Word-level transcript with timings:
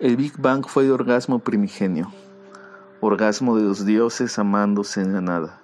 El 0.00 0.16
Big 0.16 0.38
Bang 0.38 0.64
fue 0.64 0.84
el 0.84 0.92
orgasmo 0.92 1.40
primigenio, 1.40 2.12
orgasmo 3.00 3.56
de 3.56 3.64
los 3.64 3.84
dioses 3.84 4.38
amándose 4.38 5.00
en 5.00 5.12
la 5.12 5.20
nada. 5.20 5.58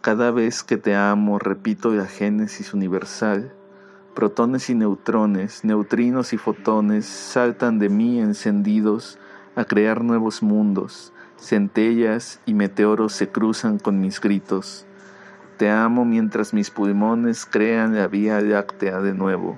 Cada 0.00 0.32
vez 0.32 0.64
que 0.64 0.78
te 0.78 0.96
amo, 0.96 1.38
repito 1.38 1.92
la 1.92 2.06
génesis 2.06 2.74
universal, 2.74 3.52
protones 4.16 4.68
y 4.68 4.74
neutrones, 4.74 5.64
neutrinos 5.64 6.32
y 6.32 6.38
fotones 6.38 7.06
saltan 7.06 7.78
de 7.78 7.88
mí 7.88 8.18
encendidos 8.18 9.16
a 9.54 9.64
crear 9.64 10.02
nuevos 10.02 10.42
mundos, 10.42 11.12
centellas 11.38 12.40
y 12.46 12.54
meteoros 12.54 13.12
se 13.12 13.28
cruzan 13.28 13.78
con 13.78 14.00
mis 14.00 14.20
gritos. 14.20 14.86
Te 15.56 15.70
amo 15.70 16.04
mientras 16.04 16.52
mis 16.52 16.72
pulmones 16.72 17.46
crean 17.46 17.94
la 17.94 18.08
vía 18.08 18.40
láctea 18.40 19.00
de 19.00 19.14
nuevo 19.14 19.56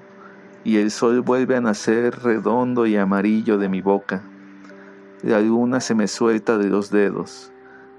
y 0.66 0.78
el 0.78 0.90
sol 0.90 1.20
vuelve 1.20 1.54
a 1.54 1.60
nacer 1.60 2.24
redondo 2.24 2.86
y 2.86 2.96
amarillo 2.96 3.56
de 3.56 3.68
mi 3.68 3.82
boca. 3.82 4.24
La 5.22 5.40
luna 5.40 5.78
se 5.78 5.94
me 5.94 6.08
suelta 6.08 6.58
de 6.58 6.68
los 6.68 6.90
dedos. 6.90 7.52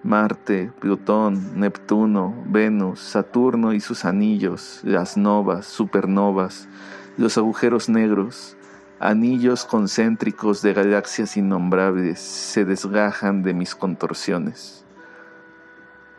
Marte, 0.04 0.74
Plutón, 0.82 1.58
Neptuno, 1.58 2.36
Venus, 2.46 3.00
Saturno 3.00 3.72
y 3.72 3.80
sus 3.80 4.04
anillos, 4.04 4.82
las 4.84 5.16
novas, 5.16 5.66
supernovas, 5.66 6.68
los 7.16 7.38
agujeros 7.38 7.88
negros, 7.88 8.58
anillos 9.00 9.64
concéntricos 9.64 10.62
de 10.62 10.74
galaxias 10.74 11.38
innombrables 11.38 12.20
se 12.20 12.66
desgajan 12.66 13.44
de 13.44 13.54
mis 13.54 13.76
contorsiones. 13.76 14.84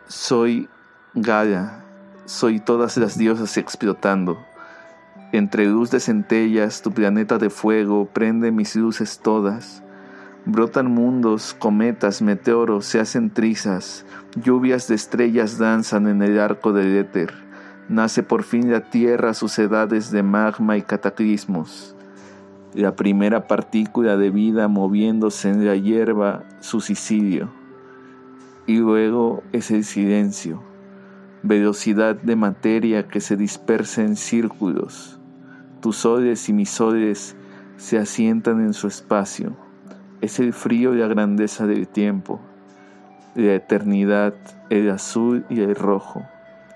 Soy 0.07 0.67
Gaia, 1.13 1.85
soy 2.25 2.59
todas 2.59 2.97
las 2.97 3.19
diosas 3.19 3.55
explotando 3.57 4.48
entre 5.31 5.67
luz 5.67 5.91
de 5.91 5.99
centellas, 5.99 6.81
tu 6.81 6.91
planeta 6.91 7.37
de 7.37 7.51
fuego 7.51 8.09
prende 8.11 8.51
mis 8.51 8.75
luces 8.75 9.19
todas. 9.19 9.83
Brotan 10.45 10.89
mundos, 10.91 11.55
cometas, 11.59 12.23
meteoros, 12.23 12.85
se 12.85 12.99
hacen 12.99 13.29
trizas, 13.29 14.07
lluvias 14.35 14.87
de 14.87 14.95
estrellas 14.95 15.59
danzan 15.59 16.07
en 16.07 16.23
el 16.23 16.39
arco 16.39 16.73
del 16.73 16.97
éter. 16.97 17.31
Nace 17.89 18.23
por 18.23 18.41
fin 18.41 18.71
la 18.71 18.89
tierra 18.89 19.35
sus 19.35 19.59
edades 19.59 20.09
de 20.09 20.23
magma 20.23 20.77
y 20.77 20.81
cataclismos. 20.81 21.95
La 22.73 22.95
primera 22.95 23.47
partícula 23.47 24.17
de 24.17 24.31
vida 24.31 24.67
moviéndose 24.67 25.49
en 25.49 25.63
la 25.63 25.75
hierba, 25.75 26.43
su 26.59 26.81
sicidio. 26.81 27.51
Y 28.65 28.77
luego 28.77 29.43
es 29.51 29.69
el 29.69 29.83
silencio, 29.83 30.63
velocidad 31.43 32.15
de 32.15 32.35
materia 32.35 33.07
que 33.07 33.21
se 33.21 33.35
dispersa 33.35 34.01
en 34.01 34.15
círculos 34.15 35.18
tus 35.81 35.97
soles 35.97 36.49
y 36.49 36.53
mis 36.53 36.69
soles 36.69 37.35
se 37.77 37.97
asientan 37.97 38.61
en 38.61 38.73
su 38.73 38.87
espacio. 38.87 39.55
Es 40.21 40.39
el 40.39 40.53
frío 40.53 40.93
y 40.93 40.97
la 40.97 41.07
grandeza 41.07 41.65
del 41.65 41.87
tiempo, 41.87 42.41
la 43.35 43.53
eternidad, 43.55 44.35
el 44.69 44.89
azul 44.89 45.45
y 45.49 45.61
el 45.61 45.75
rojo, 45.75 46.27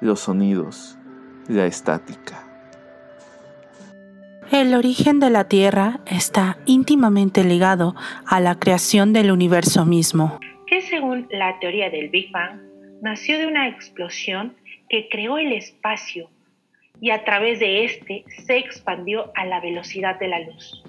los 0.01 0.21
sonidos, 0.21 0.97
la 1.47 1.65
estática. 1.65 2.47
El 4.51 4.75
origen 4.75 5.19
de 5.19 5.29
la 5.29 5.47
Tierra 5.47 5.99
está 6.05 6.57
íntimamente 6.65 7.43
ligado 7.43 7.95
a 8.25 8.39
la 8.39 8.59
creación 8.59 9.11
del 9.11 9.31
universo 9.31 9.85
mismo. 9.85 10.39
Que 10.67 10.81
según 10.81 11.27
la 11.31 11.59
teoría 11.59 11.89
del 11.89 12.09
Big 12.09 12.31
Bang, 12.31 12.61
nació 13.01 13.39
de 13.39 13.47
una 13.47 13.67
explosión 13.67 14.55
que 14.89 15.09
creó 15.09 15.37
el 15.37 15.53
espacio 15.53 16.29
y 17.03 17.09
a 17.09 17.25
través 17.25 17.59
de 17.59 17.83
éste 17.83 18.23
se 18.45 18.57
expandió 18.57 19.33
a 19.35 19.45
la 19.45 19.59
velocidad 19.59 20.17
de 20.19 20.29
la 20.29 20.39
luz. 20.39 20.85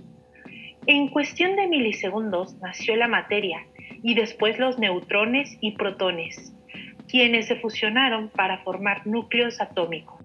En 0.87 1.09
cuestión 1.09 1.57
de 1.57 1.67
milisegundos 1.67 2.55
nació 2.63 2.95
la 2.95 3.09
materia 3.09 3.67
y 4.01 4.15
después 4.15 4.61
los 4.61 4.79
neutrones 4.79 5.59
y 5.61 5.73
protones, 5.73 6.55
quienes 7.09 7.49
se 7.49 7.57
fusionaron 7.57 8.29
para 8.29 8.59
formar 8.59 9.05
núcleos 9.09 9.61
atómicos. 9.61 10.23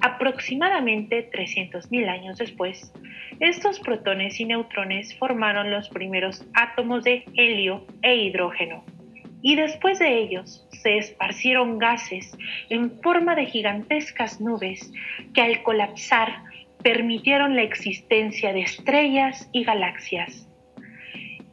Aproximadamente 0.00 1.30
300.000 1.30 2.08
años 2.08 2.38
después, 2.38 2.92
estos 3.38 3.78
protones 3.78 4.40
y 4.40 4.46
neutrones 4.46 5.16
formaron 5.16 5.70
los 5.70 5.90
primeros 5.90 6.44
átomos 6.54 7.04
de 7.04 7.24
helio 7.36 7.86
e 8.02 8.16
hidrógeno, 8.16 8.84
y 9.42 9.56
después 9.56 9.98
de 9.98 10.18
ellos 10.18 10.66
se 10.70 10.98
esparcieron 10.98 11.78
gases 11.78 12.36
en 12.70 13.00
forma 13.02 13.34
de 13.34 13.46
gigantescas 13.46 14.40
nubes 14.40 14.92
que 15.34 15.42
al 15.42 15.62
colapsar 15.62 16.44
permitieron 16.82 17.56
la 17.56 17.62
existencia 17.62 18.52
de 18.52 18.62
estrellas 18.62 19.48
y 19.52 19.64
galaxias. 19.64 20.48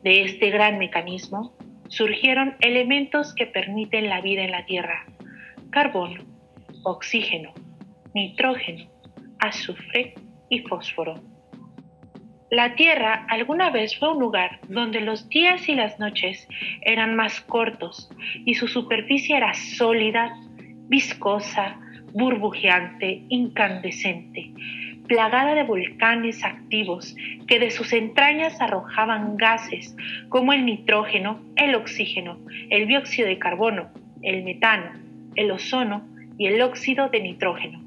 De 0.04 0.24
este 0.24 0.50
gran 0.50 0.78
mecanismo 0.78 1.54
surgieron 1.88 2.56
elementos 2.62 3.34
que 3.34 3.48
permiten 3.48 4.10
la 4.10 4.22
vida 4.22 4.44
en 4.44 4.52
la 4.52 4.66
Tierra, 4.66 5.06
carbono, 5.72 6.24
oxígeno, 6.84 7.54
nitrógeno, 8.14 8.90
azufre 9.40 10.14
y 10.50 10.60
fósforo. 10.60 11.16
La 12.52 12.74
Tierra 12.74 13.28
alguna 13.30 13.70
vez 13.70 13.96
fue 14.00 14.12
un 14.12 14.20
lugar 14.20 14.60
donde 14.68 15.02
los 15.02 15.30
días 15.30 15.70
y 15.70 15.76
las 15.76 16.00
noches 16.00 16.48
eran 16.82 17.16
más 17.16 17.42
cortos 17.42 18.10
y 18.44 18.56
su 18.56 18.68
superficie 18.68 19.38
era 19.38 19.54
sólida, 19.54 20.36
viscosa, 20.88 21.80
burbujeante, 22.12 23.22
incandescente, 23.30 24.52
plagada 25.08 25.54
de 25.54 25.64
volcanes 25.64 26.44
activos 26.44 27.16
que 27.46 27.60
de 27.60 27.70
sus 27.70 27.94
entrañas 27.94 28.60
arrojaban 28.60 29.38
gases 29.38 29.96
como 30.30 30.52
el 30.52 30.66
nitrógeno, 30.66 31.40
el 31.56 31.76
oxígeno, 31.76 32.40
el 32.72 32.88
dióxido 32.88 33.28
de 33.28 33.38
carbono, 33.38 33.92
el 34.24 34.44
metano, 34.44 34.90
el 35.36 35.52
ozono 35.52 36.04
y 36.40 36.48
el 36.48 36.60
óxido 36.64 37.10
de 37.10 37.22
nitrógeno. 37.22 37.80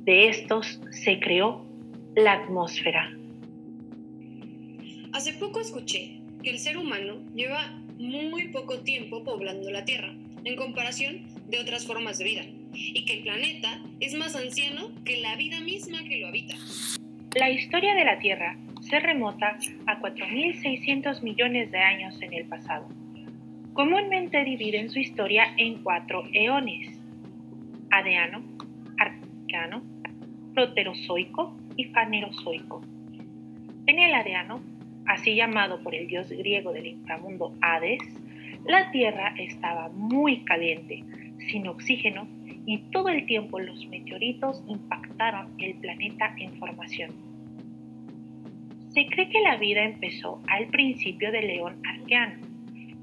De 0.00 0.28
estos 0.28 0.80
se 0.90 1.20
creó 1.20 1.64
la 2.16 2.32
atmósfera. 2.32 3.21
Hace 5.12 5.34
poco 5.34 5.60
escuché 5.60 6.20
que 6.42 6.48
el 6.48 6.58
ser 6.58 6.78
humano 6.78 7.20
lleva 7.34 7.70
muy 7.98 8.48
poco 8.48 8.80
tiempo 8.80 9.22
poblando 9.22 9.70
la 9.70 9.84
Tierra 9.84 10.14
en 10.42 10.56
comparación 10.56 11.26
de 11.48 11.60
otras 11.60 11.86
formas 11.86 12.16
de 12.16 12.24
vida 12.24 12.42
y 12.72 13.04
que 13.04 13.18
el 13.18 13.22
planeta 13.22 13.78
es 14.00 14.14
más 14.14 14.34
anciano 14.34 14.90
que 15.04 15.20
la 15.20 15.36
vida 15.36 15.60
misma 15.60 16.02
que 16.04 16.18
lo 16.18 16.28
habita. 16.28 16.54
La 17.34 17.50
historia 17.50 17.94
de 17.94 18.06
la 18.06 18.18
Tierra 18.20 18.56
se 18.80 19.00
remota 19.00 19.58
a 19.86 20.00
4.600 20.00 21.22
millones 21.22 21.70
de 21.70 21.78
años 21.78 22.20
en 22.22 22.32
el 22.32 22.46
pasado. 22.46 22.88
Comúnmente 23.74 24.42
dividen 24.44 24.88
su 24.88 24.98
historia 24.98 25.54
en 25.58 25.82
cuatro 25.82 26.24
eones: 26.32 26.98
Adeano, 27.90 28.42
Arcano, 28.98 29.82
Proterozoico 30.54 31.54
y 31.76 31.84
Fanerozoico. 31.84 32.82
En 33.86 33.98
el 33.98 34.14
Adeano 34.14 34.62
así 35.06 35.34
llamado 35.34 35.82
por 35.82 35.94
el 35.94 36.06
dios 36.06 36.30
griego 36.30 36.72
del 36.72 36.86
inframundo 36.86 37.54
Hades, 37.60 38.00
la 38.66 38.90
Tierra 38.90 39.34
estaba 39.38 39.88
muy 39.88 40.44
caliente, 40.44 41.02
sin 41.50 41.66
oxígeno, 41.66 42.28
y 42.64 42.78
todo 42.92 43.08
el 43.08 43.26
tiempo 43.26 43.58
los 43.58 43.86
meteoritos 43.86 44.62
impactaron 44.68 45.48
el 45.58 45.74
planeta 45.74 46.34
en 46.38 46.52
formación. 46.58 47.10
Se 48.90 49.06
cree 49.06 49.30
que 49.30 49.40
la 49.40 49.56
vida 49.56 49.82
empezó 49.82 50.40
al 50.48 50.68
principio 50.68 51.32
del 51.32 51.48
león 51.48 51.80
arqueano, 51.84 52.46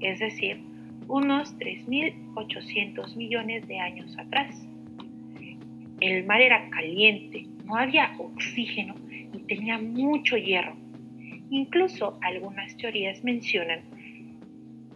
es 0.00 0.18
decir, 0.20 0.60
unos 1.08 1.58
3.800 1.58 3.16
millones 3.16 3.66
de 3.68 3.80
años 3.80 4.16
atrás. 4.16 4.66
El 6.00 6.24
mar 6.24 6.40
era 6.40 6.70
caliente, 6.70 7.46
no 7.66 7.76
había 7.76 8.14
oxígeno 8.18 8.94
y 9.10 9.38
tenía 9.40 9.78
mucho 9.78 10.38
hierro 10.38 10.79
Incluso 11.50 12.18
algunas 12.22 12.76
teorías 12.76 13.22
mencionan 13.24 13.82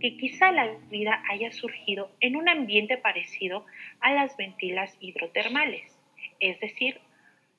que 0.00 0.16
quizá 0.16 0.52
la 0.52 0.70
vida 0.90 1.22
haya 1.30 1.50
surgido 1.50 2.10
en 2.20 2.36
un 2.36 2.48
ambiente 2.48 2.96
parecido 2.96 3.64
a 4.00 4.12
las 4.12 4.36
ventilas 4.36 4.96
hidrotermales, 5.00 5.98
es 6.40 6.60
decir, 6.60 7.00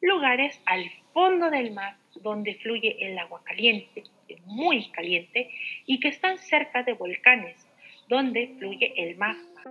lugares 0.02 0.62
al 0.66 0.86
fondo 1.14 1.50
del 1.50 1.72
mar 1.72 1.96
donde 2.22 2.56
fluye 2.56 2.98
el 3.00 3.18
agua 3.18 3.42
caliente, 3.44 4.04
muy 4.46 4.90
caliente, 4.92 5.50
y 5.86 6.00
que 6.00 6.10
están 6.10 6.38
cerca 6.38 6.84
de 6.84 6.94
volcanes, 6.94 7.68
donde 8.08 8.56
fluye 8.60 8.94
el 8.96 9.18
magma. 9.18 9.64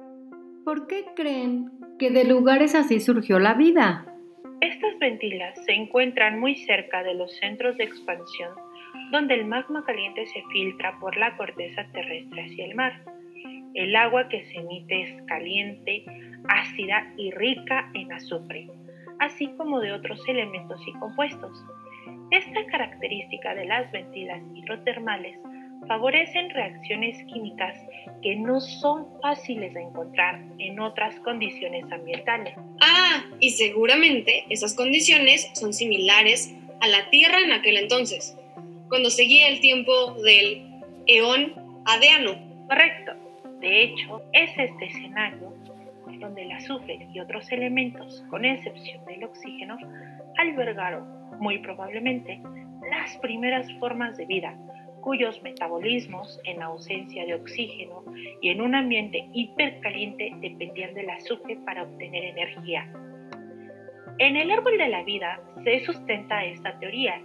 ¿Por 0.65 0.87
qué 0.87 1.05
creen 1.15 1.71
que 1.99 2.11
de 2.11 2.25
lugares 2.25 2.75
así 2.75 3.01
surgió 3.01 3.39
la 3.39 3.55
vida? 3.55 4.07
Estas 4.61 4.99
ventilas 4.99 5.65
se 5.65 5.73
encuentran 5.73 6.41
muy 6.41 6.57
cerca 6.57 7.03
de 7.03 7.15
los 7.15 7.37
centros 7.37 7.77
de 7.77 7.85
expansión 7.85 8.51
donde 9.11 9.35
el 9.35 9.47
magma 9.47 9.85
caliente 9.85 10.27
se 10.27 10.43
filtra 10.53 10.99
por 10.99 11.17
la 11.17 11.37
corteza 11.37 11.87
terrestre 11.93 12.45
hacia 12.45 12.65
el 12.67 12.75
mar. 12.75 13.05
El 13.75 13.95
agua 13.97 14.29
que 14.29 14.45
se 14.45 14.59
emite 14.59 15.03
es 15.03 15.23
caliente, 15.27 16.05
ácida 16.49 17.13
y 17.17 17.31
rica 17.33 17.91
en 17.95 18.13
azufre, 18.13 18.69
así 19.19 19.49
como 19.57 19.81
de 19.81 19.93
otros 19.93 20.21
elementos 20.29 20.81
y 20.87 20.93
compuestos. 20.93 21.65
Esta 22.31 22.67
característica 22.67 23.55
de 23.55 23.67
las 23.67 23.91
ventilas 23.93 24.43
hidrotermales 24.55 25.39
favorecen 25.87 26.51
reacciones 26.51 27.23
químicas 27.33 27.77
que 28.23 28.37
no 28.37 28.61
son 28.61 29.07
fáciles 29.21 29.75
de 29.75 29.83
encontrar 29.83 30.43
en 30.59 30.81
otras 30.81 31.15
condiciones 31.21 31.85
ambientales. 31.93 32.55
Ah, 32.81 33.25
y 33.41 33.51
seguramente 33.51 34.45
esas 34.49 34.75
condiciones 34.75 35.51
son 35.55 35.73
similares 35.73 36.55
a 36.81 36.89
la 36.89 37.09
Tierra 37.11 37.39
en 37.41 37.53
aquel 37.53 37.77
entonces, 37.77 38.37
cuando 38.95 39.11
seguía 39.11 39.49
el 39.49 39.59
tiempo 39.59 40.13
del 40.23 40.71
eón 41.07 41.53
adeano. 41.85 42.31
Correcto. 42.69 43.13
De 43.59 43.83
hecho, 43.83 44.23
es 44.33 44.51
este 44.57 44.85
escenario 44.85 45.53
donde 46.21 46.43
el 46.43 46.53
azufre 46.53 47.09
y 47.13 47.19
otros 47.19 47.51
elementos, 47.51 48.23
con 48.31 48.45
excepción 48.45 49.05
del 49.07 49.25
oxígeno, 49.25 49.77
albergaron, 50.39 51.39
muy 51.41 51.59
probablemente, 51.59 52.41
las 52.89 53.17
primeras 53.17 53.67
formas 53.81 54.17
de 54.17 54.27
vida 54.27 54.57
cuyos 55.01 55.43
metabolismos, 55.43 56.41
en 56.45 56.63
ausencia 56.63 57.27
de 57.27 57.35
oxígeno 57.35 58.05
y 58.41 58.51
en 58.51 58.61
un 58.61 58.77
ambiente 58.77 59.29
hipercaliente, 59.33 60.35
dependían 60.37 60.95
del 60.95 61.11
azufre 61.11 61.57
para 61.67 61.83
obtener 61.83 62.27
energía. 62.27 62.89
En 64.19 64.37
el 64.37 64.53
árbol 64.53 64.79
de 64.79 64.89
la 64.89 65.03
vida 65.03 65.41
se 65.65 65.85
sustenta 65.85 66.45
esta 66.45 66.79
teoría, 66.79 67.21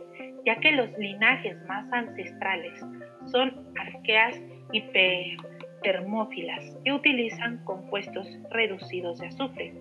ya 0.46 0.56
que 0.56 0.72
los 0.72 0.90
linajes 0.98 1.58
más 1.68 1.92
ancestrales 1.92 2.80
son 3.28 3.54
arqueas 3.78 4.40
hipertermófilas 4.72 6.78
que 6.84 6.94
utilizan 6.94 7.64
compuestos 7.66 8.28
reducidos 8.52 9.20
de 9.20 9.28
azufre, 9.28 9.74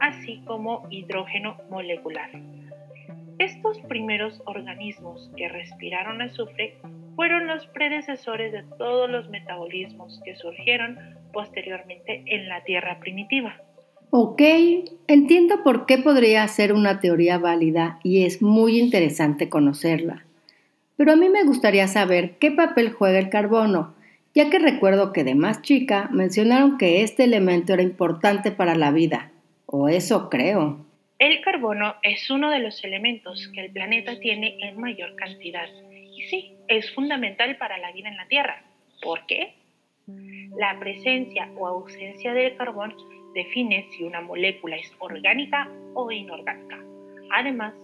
así 0.00 0.42
como 0.46 0.86
hidrógeno 0.90 1.58
molecular. 1.70 2.30
Estos 3.38 3.78
primeros 3.82 4.42
organismos 4.46 5.30
que 5.36 5.48
respiraron 5.48 6.22
azufre 6.22 6.78
fueron 7.16 7.46
los 7.46 7.66
predecesores 7.68 8.52
de 8.52 8.62
todos 8.78 9.10
los 9.10 9.28
metabolismos 9.28 10.20
que 10.24 10.36
surgieron 10.36 10.98
posteriormente 11.32 12.22
en 12.26 12.48
la 12.48 12.64
Tierra 12.64 12.98
primitiva. 12.98 13.60
Ok, 14.10 14.40
entiendo 15.08 15.62
por 15.62 15.86
qué 15.86 15.98
podría 15.98 16.46
ser 16.48 16.72
una 16.72 17.00
teoría 17.00 17.38
válida 17.38 17.98
y 18.02 18.24
es 18.24 18.40
muy 18.40 18.78
interesante 18.78 19.48
conocerla. 19.48 20.24
Pero 20.96 21.12
a 21.12 21.16
mí 21.16 21.28
me 21.28 21.44
gustaría 21.44 21.88
saber 21.88 22.38
qué 22.38 22.50
papel 22.50 22.90
juega 22.90 23.18
el 23.18 23.28
carbono, 23.28 23.94
ya 24.34 24.48
que 24.48 24.58
recuerdo 24.58 25.12
que 25.12 25.24
de 25.24 25.34
más 25.34 25.60
chica 25.62 26.08
mencionaron 26.12 26.78
que 26.78 27.02
este 27.02 27.24
elemento 27.24 27.74
era 27.74 27.82
importante 27.82 28.52
para 28.52 28.76
la 28.76 28.90
vida, 28.90 29.32
o 29.66 29.88
eso 29.88 30.30
creo. 30.30 30.86
El 31.18 31.40
carbono 31.40 31.96
es 32.02 32.30
uno 32.30 32.50
de 32.50 32.60
los 32.60 32.84
elementos 32.84 33.48
que 33.54 33.64
el 33.64 33.72
planeta 33.72 34.18
tiene 34.20 34.58
en 34.60 34.78
mayor 34.80 35.16
cantidad 35.16 35.66
y 35.90 36.22
sí, 36.28 36.54
es 36.68 36.94
fundamental 36.94 37.56
para 37.56 37.78
la 37.78 37.92
vida 37.92 38.08
en 38.08 38.16
la 38.16 38.28
Tierra. 38.28 38.62
¿Por 39.02 39.26
qué? 39.26 39.54
La 40.56 40.78
presencia 40.78 41.50
o 41.56 41.66
ausencia 41.66 42.32
del 42.32 42.56
carbón 42.56 42.94
define 43.36 43.86
si 43.90 44.02
una 44.02 44.22
molécula 44.22 44.76
es 44.76 44.90
orgánica 44.98 45.70
o 45.92 46.10
inorgánica. 46.10 46.82
Además, 47.30 47.74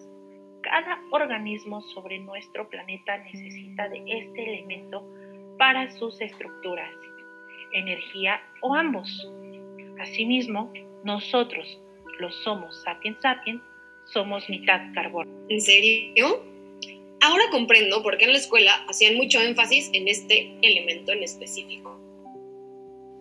cada 0.62 0.99
organismo 1.10 1.82
sobre 1.82 2.19
nuestro 2.19 2.69
planeta 2.70 3.19
necesita 3.19 3.88
de 3.90 4.02
este 4.06 4.43
elemento 4.44 5.04
para 5.58 5.90
sus 5.93 6.19
estructuras, 6.22 6.90
energía 7.72 8.40
o 8.62 8.75
ambos. 8.75 9.31
Asimismo, 10.00 10.72
nosotros 11.04 11.78
los 12.19 12.34
somos 12.43 12.82
sapiens 12.82 13.19
sapiens, 13.20 13.62
somos 14.06 14.49
mitad 14.49 14.81
carbón. 14.94 15.28
¿En 15.50 15.60
serio? 15.60 16.44
Ahora 17.20 17.44
comprendo 17.50 18.02
por 18.02 18.16
qué 18.16 18.25
en 18.25 18.32
la 18.32 18.38
escuela 18.38 18.72
hacían 18.88 19.16
mucho 19.16 19.38
énfasis 19.40 19.90
en 19.93 20.08
este 20.08 20.56
elemento 20.62 21.12
en 21.12 21.22
específico. 21.22 22.01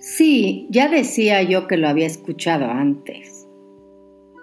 Sí, 0.02 0.66
ya 0.72 0.90
decía 0.90 1.44
yo 1.44 1.68
que 1.68 1.78
lo 1.78 1.88
había 1.88 2.08
escuchado 2.08 2.66
antes. 2.66 3.48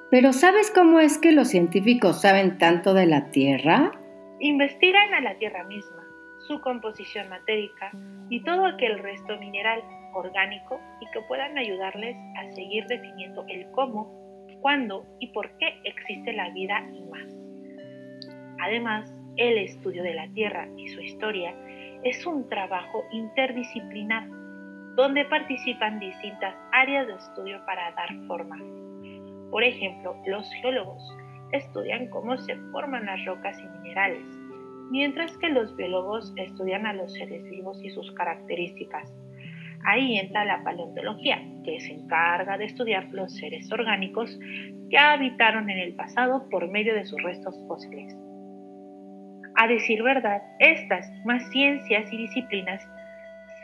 Pero 0.08 0.32
¿sabes 0.32 0.70
cómo 0.70 1.00
es 1.00 1.18
que 1.18 1.32
los 1.32 1.48
científicos 1.48 2.20
saben 2.20 2.58
tanto 2.58 2.94
de 2.94 3.06
la 3.06 3.30
Tierra? 3.30 3.90
Investigan 4.38 5.14
a 5.14 5.20
la 5.20 5.36
Tierra 5.38 5.64
misma, 5.64 6.06
su 6.46 6.60
composición 6.60 7.28
matérica 7.28 7.90
y 8.30 8.40
todo 8.44 8.66
aquel 8.66 9.00
resto 9.00 9.36
mineral 9.40 9.82
orgánico 10.14 10.78
y 11.00 11.10
que 11.10 11.26
puedan 11.26 11.58
ayudarles 11.58 12.16
a 12.36 12.54
seguir 12.54 12.86
definiendo 12.86 13.44
el 13.48 13.68
cómo 13.72 14.46
cuándo 14.60 15.04
y 15.18 15.26
por 15.32 15.50
qué 15.58 15.80
existe 15.82 16.34
la 16.34 16.50
vida 16.50 16.88
y 16.94 17.02
más. 17.10 17.36
Además, 18.60 19.12
el 19.36 19.58
estudio 19.58 20.04
de 20.04 20.14
la 20.14 20.28
Tierra 20.28 20.68
y 20.76 20.86
su 20.86 21.00
historia 21.00 21.52
es 22.04 22.24
un 22.26 22.48
trabajo 22.48 23.02
interdisciplinar 23.10 24.37
donde 24.98 25.24
participan 25.26 26.00
distintas 26.00 26.56
áreas 26.72 27.06
de 27.06 27.14
estudio 27.14 27.64
para 27.64 27.92
dar 27.92 28.12
forma. 28.26 28.58
Por 29.48 29.62
ejemplo, 29.62 30.16
los 30.26 30.52
geólogos 30.54 31.00
estudian 31.52 32.08
cómo 32.08 32.36
se 32.36 32.56
forman 32.72 33.06
las 33.06 33.24
rocas 33.24 33.56
y 33.60 33.78
minerales, 33.78 34.26
mientras 34.90 35.38
que 35.38 35.50
los 35.50 35.76
biólogos 35.76 36.32
estudian 36.34 36.84
a 36.84 36.94
los 36.94 37.12
seres 37.12 37.48
vivos 37.48 37.80
y 37.80 37.90
sus 37.90 38.10
características. 38.10 39.08
Ahí 39.84 40.18
entra 40.18 40.44
la 40.44 40.64
paleontología, 40.64 41.40
que 41.64 41.78
se 41.78 41.92
encarga 41.92 42.58
de 42.58 42.64
estudiar 42.64 43.06
los 43.12 43.32
seres 43.36 43.70
orgánicos 43.70 44.36
que 44.90 44.98
habitaron 44.98 45.70
en 45.70 45.78
el 45.78 45.94
pasado 45.94 46.48
por 46.50 46.68
medio 46.72 46.92
de 46.96 47.06
sus 47.06 47.22
restos 47.22 47.54
fósiles. 47.68 48.16
A 49.54 49.68
decir 49.68 50.02
verdad, 50.02 50.42
estas 50.58 51.08
más 51.24 51.48
ciencias 51.52 52.12
y 52.12 52.16
disciplinas 52.16 52.84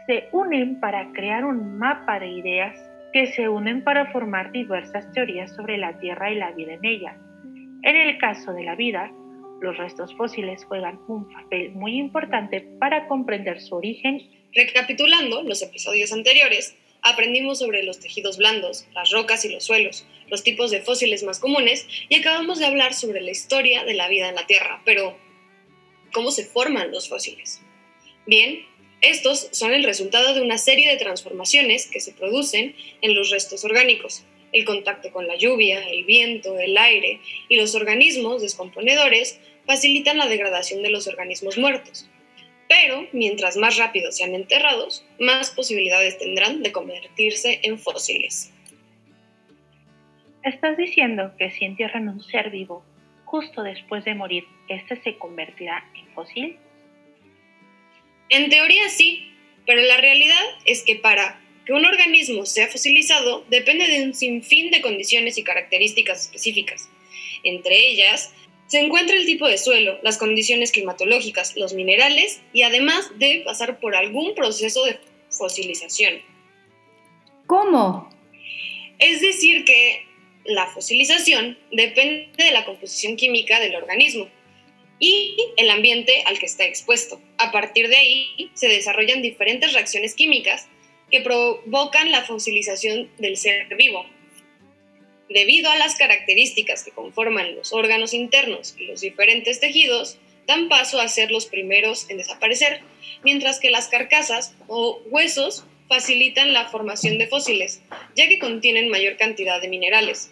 se 0.07 0.29
unen 0.33 0.81
para 0.81 1.13
crear 1.13 1.45
un 1.45 1.79
mapa 1.79 2.19
de 2.19 2.29
ideas 2.29 2.79
que 3.13 3.27
se 3.29 3.49
unen 3.49 3.85
para 3.85 4.11
formar 4.13 4.53
diversas 4.53 5.11
teorías 5.13 5.55
sobre 5.55 5.79
la 5.79 5.99
Tierra 5.99 6.33
y 6.33 6.37
la 6.37 6.51
vida 6.53 6.75
en 6.75 6.85
ella. 6.85 7.17
En 7.83 7.97
el 7.97 8.19
caso 8.19 8.53
de 8.53 8.65
la 8.65 8.75
vida, 8.75 9.13
los 9.61 9.77
restos 9.77 10.15
fósiles 10.17 10.65
juegan 10.65 10.99
un 11.09 11.29
papel 11.33 11.73
muy 11.73 11.97
importante 11.97 12.61
para 12.79 13.07
comprender 13.07 13.61
su 13.61 13.77
origen 13.77 14.21
Recapitulando 14.55 15.43
los 15.43 15.63
episodios 15.63 16.13
anteriores, 16.13 16.77
aprendimos 17.03 17.59
sobre 17.59 17.83
los 17.83 17.99
tejidos 17.99 18.39
blandos, 18.39 18.87
las 18.95 19.11
rocas 19.11 19.45
y 19.45 19.49
los 19.49 19.65
suelos, 19.65 20.07
los 20.29 20.45
tipos 20.45 20.71
de 20.71 20.81
fósiles 20.81 21.25
más 21.25 21.41
comunes 21.41 21.89
y 22.09 22.21
acabamos 22.21 22.61
de 22.61 22.67
hablar 22.67 22.95
sobre 22.95 23.21
la 23.21 23.33
historia 23.33 23.85
de 23.85 23.95
la 23.95 24.09
vida 24.09 24.29
en 24.29 24.37
la 24.37 24.47
Tierra. 24.47 24.81
Pero, 24.85 25.19
¿cómo 26.13 26.31
se 26.31 26.45
forman 26.45 26.93
los 26.93 27.09
fósiles? 27.09 27.63
Bien, 28.27 28.65
estos 29.05 29.49
son 29.53 29.75
el 29.75 29.85
resultado 29.85 30.33
de 30.33 30.41
una 30.41 30.57
serie 30.57 30.89
de 30.89 30.97
transformaciones 30.97 31.87
que 31.87 32.01
se 32.01 32.13
producen 32.13 32.75
en 33.03 33.15
los 33.15 33.31
restos 33.31 33.65
orgánicos. 33.65 34.25
El 34.53 34.65
contacto 34.65 35.13
con 35.13 35.27
la 35.27 35.37
lluvia, 35.37 35.87
el 35.89 36.05
viento, 36.05 36.59
el 36.59 36.79
aire 36.79 37.21
y 37.49 37.57
los 37.57 37.75
organismos 37.75 38.41
descomponedores 38.41 39.39
facilitan 39.67 40.17
la 40.17 40.27
degradación 40.27 40.83
de 40.83 40.91
los 40.91 41.07
organismos 41.07 41.59
muertos. 41.59 42.09
Pero 42.67 43.07
mientras 43.13 43.59
más 43.59 43.77
rápido 43.77 44.11
sean 44.11 44.35
enterrados, 44.35 45.05
más 45.19 45.51
posibilidades 45.51 46.19
tendrán 46.19 46.63
de 46.63 46.73
convertirse 46.73 47.61
en 47.63 47.79
fósiles. 47.79 48.53
¿Estás 50.43 50.77
diciendo 50.79 51.33
que 51.39 51.51
si 51.51 51.67
entierran 51.67 52.09
un 52.09 52.23
ser 52.23 52.51
vivo 52.51 52.85
justo 53.25 53.63
después 53.63 54.05
de 54.05 54.15
morir, 54.15 54.45
este 54.69 54.97
se 55.03 55.19
convertirá 55.19 55.91
en 55.95 56.07
fósil? 56.15 56.59
En 58.35 58.51
teoría 58.51 58.89
sí, 58.89 59.31
pero 59.65 59.81
la 59.83 59.97
realidad 59.97 60.45
es 60.65 60.83
que 60.83 60.97
para 60.97 61.41
que 61.65 61.73
un 61.73 61.85
organismo 61.85 62.45
sea 62.47 62.67
fosilizado 62.67 63.45
depende 63.49 63.87
de 63.87 64.03
un 64.03 64.13
sinfín 64.13 64.73
de 64.73 64.81
condiciones 64.81 65.39
y 65.39 65.45
características 65.45 66.23
específicas. 66.23 66.89
Entre 67.45 67.91
ellas, 67.91 68.35
se 68.67 68.81
encuentra 68.81 69.15
el 69.15 69.25
tipo 69.25 69.47
de 69.47 69.57
suelo, 69.57 70.01
las 70.03 70.19
condiciones 70.19 70.73
climatológicas, 70.73 71.57
los 71.57 71.75
minerales 71.75 72.41
y 72.53 72.63
además 72.63 73.09
debe 73.21 73.45
pasar 73.45 73.79
por 73.79 73.95
algún 73.95 74.35
proceso 74.35 74.85
de 74.85 74.99
fosilización. 75.31 76.15
¿Cómo? 77.47 78.11
Es 78.99 79.21
decir, 79.21 79.65
que 79.65 80.07
la 80.45 80.67
fosilización 80.73 81.57
depende 81.71 82.31
de 82.37 82.51
la 82.51 82.65
composición 82.65 83.15
química 83.15 83.61
del 83.61 83.77
organismo 83.77 84.29
y 84.99 85.37
el 85.57 85.71
ambiente 85.71 86.23
al 86.27 86.39
que 86.39 86.47
está 86.47 86.65
expuesto. 86.65 87.21
A 87.39 87.53
partir 87.53 87.89
de 87.89 87.97
ahí 87.97 88.51
se 88.55 88.69
desarrollan 88.69 89.23
diferentes 89.23 89.73
reacciones 89.73 90.15
químicas 90.15 90.69
que 91.11 91.21
provocan 91.21 92.11
la 92.11 92.23
fosilización 92.23 93.11
del 93.19 93.37
ser 93.37 93.75
vivo 93.77 94.07
debido 95.29 95.71
a 95.71 95.77
las 95.77 95.97
características 95.97 96.85
que 96.85 96.91
conforman 96.91 97.55
los 97.55 97.73
órganos 97.73 98.15
internos 98.15 98.75
y 98.79 98.85
los 98.85 99.01
diferentes 99.01 99.61
tejidos, 99.61 100.19
dan 100.47 100.69
paso 100.69 101.01
a 101.01 101.09
ser 101.09 101.31
los 101.31 101.47
primeros 101.47 102.09
en 102.11 102.19
desaparecer, 102.19 102.83
mientras 103.23 103.59
que 103.59 103.71
las 103.71 103.89
carcasas 103.89 104.55
o 104.69 105.01
huesos 105.07 105.65
facilitan 105.89 106.53
la 106.53 106.69
formación 106.69 107.19
de 107.19 107.27
fósiles, 107.27 107.83
ya 108.15 108.29
que 108.29 108.39
contienen 108.39 108.89
mayor 108.89 109.17
cantidad 109.17 109.61
de 109.61 109.69
minerales. 109.69 110.31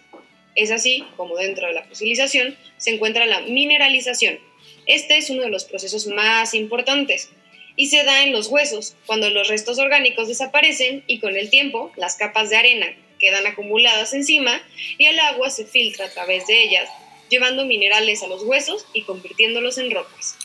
Es 0.54 0.71
así 0.71 1.04
como 1.16 1.37
dentro 1.37 1.66
de 1.66 1.73
la 1.73 1.85
fosilización 1.85 2.57
se 2.76 2.90
encuentra 2.90 3.25
la 3.26 3.40
mineralización, 3.40 4.38
Este 4.86 5.18
es 5.18 5.30
uno 5.30 5.42
de 5.42 5.50
los 5.50 5.64
procesos 5.64 6.06
más 6.06 6.54
importantes 6.54 7.30
y 7.76 7.86
se 7.86 8.04
da 8.04 8.22
en 8.22 8.32
los 8.32 8.48
huesos, 8.48 8.96
cuando 9.06 9.30
los 9.30 9.48
restos 9.48 9.78
orgánicos 9.78 10.28
desaparecen 10.28 11.04
y 11.06 11.20
con 11.20 11.36
el 11.36 11.50
tiempo 11.50 11.92
las 11.96 12.16
capas 12.16 12.50
de 12.50 12.56
arena 12.56 12.86
quedan 13.22 13.46
acumuladas 13.46 14.12
encima 14.12 14.60
y 14.98 15.06
el 15.06 15.18
agua 15.20 15.48
se 15.48 15.64
filtra 15.64 16.06
a 16.06 16.10
través 16.10 16.46
de 16.48 16.64
ellas, 16.64 16.88
llevando 17.30 17.64
minerales 17.64 18.22
a 18.22 18.26
los 18.26 18.42
huesos 18.42 18.84
y 18.92 19.02
convirtiéndolos 19.02 19.78
en 19.78 19.92
rocas. 19.92 20.36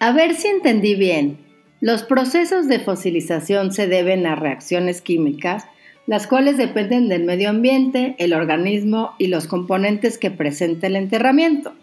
A 0.00 0.12
ver 0.12 0.34
si 0.34 0.48
entendí 0.48 0.96
bien. 0.96 1.38
Los 1.80 2.02
procesos 2.02 2.68
de 2.68 2.80
fosilización 2.80 3.72
se 3.72 3.86
deben 3.86 4.26
a 4.26 4.34
reacciones 4.34 5.00
químicas, 5.00 5.64
las 6.06 6.26
cuales 6.26 6.56
dependen 6.56 7.08
del 7.08 7.22
medio 7.22 7.48
ambiente, 7.48 8.16
el 8.18 8.34
organismo 8.34 9.14
y 9.18 9.28
los 9.28 9.46
componentes 9.46 10.18
que 10.18 10.32
presenta 10.32 10.88
el 10.88 10.96
enterramiento. 10.96 11.74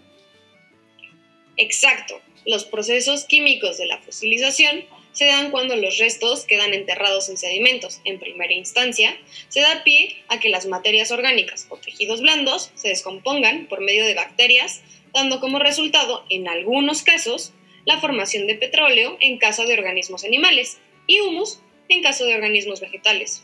Exacto. 1.59 2.21
Los 2.45 2.63
procesos 2.63 3.25
químicos 3.25 3.77
de 3.77 3.85
la 3.85 3.99
fosilización 3.99 4.85
se 5.11 5.25
dan 5.25 5.51
cuando 5.51 5.75
los 5.75 5.97
restos 5.97 6.45
quedan 6.45 6.73
enterrados 6.73 7.27
en 7.27 7.37
sedimentos. 7.37 7.99
En 8.05 8.17
primera 8.17 8.53
instancia, 8.53 9.17
se 9.49 9.59
da 9.59 9.83
pie 9.83 10.15
a 10.29 10.39
que 10.39 10.47
las 10.47 10.67
materias 10.67 11.11
orgánicas 11.11 11.67
o 11.69 11.75
tejidos 11.75 12.21
blandos 12.21 12.71
se 12.75 12.87
descompongan 12.87 13.67
por 13.67 13.81
medio 13.81 14.05
de 14.05 14.13
bacterias, 14.13 14.81
dando 15.13 15.41
como 15.41 15.59
resultado, 15.59 16.25
en 16.29 16.47
algunos 16.47 17.01
casos, 17.01 17.51
la 17.83 17.99
formación 17.99 18.47
de 18.47 18.55
petróleo 18.55 19.17
en 19.19 19.37
caso 19.37 19.65
de 19.65 19.73
organismos 19.73 20.23
animales 20.23 20.77
y 21.07 21.19
humus 21.19 21.59
en 21.89 22.01
caso 22.01 22.23
de 22.23 22.35
organismos 22.35 22.79
vegetales. 22.79 23.43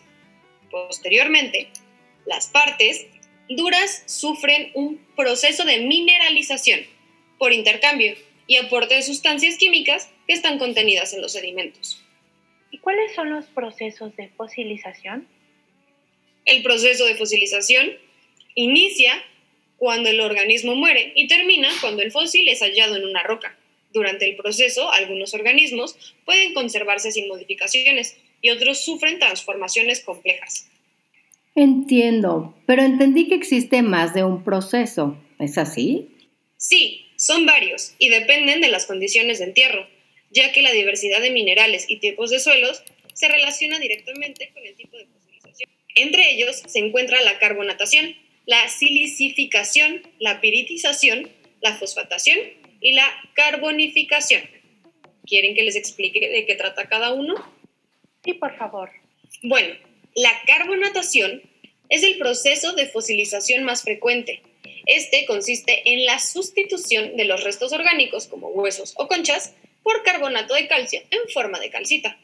Posteriormente, 0.72 1.67
las 2.25 2.48
partes 2.48 3.07
duras 3.50 4.03
sufren 4.05 4.72
un 4.74 5.05
proceso 5.17 5.65
de 5.65 5.81
mineralización 5.81 6.94
por 7.38 7.54
intercambio 7.54 8.15
y 8.48 8.58
aporte 8.58 8.96
de 8.96 9.04
sustancias 9.04 9.58
químicas 9.58 10.10
que 10.27 10.34
están 10.34 10.60
contenidas 10.60 11.13
en 11.13 11.22
los 11.22 11.34
sedimentos. 11.34 12.04
¿Y 12.72 12.80
cuáles 12.80 13.13
son 13.15 13.32
los 13.32 13.46
procesos 13.46 14.15
de 14.15 14.30
fosilización? 14.30 15.27
El 16.46 16.62
proceso 16.62 17.06
de 17.06 17.15
fosilización 17.15 17.92
inicia 18.54 19.13
cuando 19.77 20.10
el 20.10 20.22
organismo 20.22 20.75
muere 20.75 21.12
y 21.15 21.27
termina 21.27 21.70
cuando 21.82 22.01
el 22.01 22.12
fósil 22.12 22.48
es 22.48 22.62
hallado 22.62 22.96
en 22.96 23.06
una 23.06 23.24
roca. 23.24 23.58
Durante 23.92 24.30
el 24.30 24.36
proceso, 24.36 24.92
algunos 24.92 25.34
organismos 25.34 26.15
pueden 26.25 26.54
conservarse 26.54 27.12
sin 27.12 27.27
modificaciones 27.27 28.18
y 28.42 28.50
otros 28.50 28.84
sufren 28.84 29.20
transformaciones 29.20 30.01
complejas. 30.01 30.70
Entiendo, 31.56 32.54
pero 32.65 32.84
entendí 32.84 33.27
que 33.27 33.36
existe 33.36 33.82
más 33.82 34.13
de 34.13 34.25
un 34.25 34.44
proceso. 34.44 35.18
¿Es 35.39 35.58
así? 35.58 36.10
Sí, 36.58 37.04
son 37.25 37.48
varios 37.48 37.96
y 37.98 38.10
dependen 38.10 38.62
de 38.62 38.67
las 38.67 38.86
condiciones 38.86 39.39
de 39.39 39.46
entierro, 39.46 39.88
ya 40.29 40.51
que 40.51 40.62
la 40.62 40.72
diversidad 40.72 41.22
de 41.22 41.32
minerales 41.32 41.89
y 41.89 41.98
tipos 41.98 42.29
de 42.29 42.38
suelos 42.38 42.84
se 43.13 43.27
relaciona 43.27 43.79
directamente 43.79 44.51
con 44.53 44.63
el 44.63 44.75
tipo 44.75 44.96
de 44.96 45.08
fosilización. 45.08 45.72
Entre 45.96 46.34
ellos 46.34 46.62
se 46.67 46.77
encuentra 46.77 47.20
la 47.24 47.39
carbonatación, 47.39 48.15
la 48.46 48.70
silicificación, 48.70 50.03
la 50.20 50.39
piritización, 50.39 51.32
la 51.62 51.75
fosfatación 51.75 52.38
y 52.79 52.94
la 52.94 53.08
carbonificación. 53.34 54.44
¿Quieren 55.25 55.55
que 55.55 55.63
les 55.63 55.75
explique 55.75 56.29
de 56.29 56.46
qué 56.46 56.53
trata 56.53 56.88
cada 56.88 57.12
uno? 57.12 57.34
Sí, 58.24 58.34
por 58.34 58.55
favor. 58.55 58.91
Bueno, 59.41 59.74
la 60.13 60.32
carbonatación 60.46 61.41
es 61.89 62.03
el 62.03 62.20
proceso 62.20 62.74
de 62.74 62.86
fosilización 62.86 63.63
más 63.63 63.82
frecuente. 63.82 64.44
Este 64.86 65.25
consiste 65.25 65.82
en 65.86 66.06
la 66.06 66.20
sustitución 66.20 67.18
de 67.18 67.25
los 67.25 67.44
restos 67.44 67.74
orgánicos, 67.74 68.27
como 68.27 68.50
huesos 68.50 68.94
o 68.98 69.08
conchas, 69.08 69.54
por 69.84 70.04
carbonato 70.04 70.54
de 70.54 70.68
calcio 70.68 71.01
en 71.12 71.30
forma 71.34 71.60
de 71.60 71.70
calcita. 71.70 72.18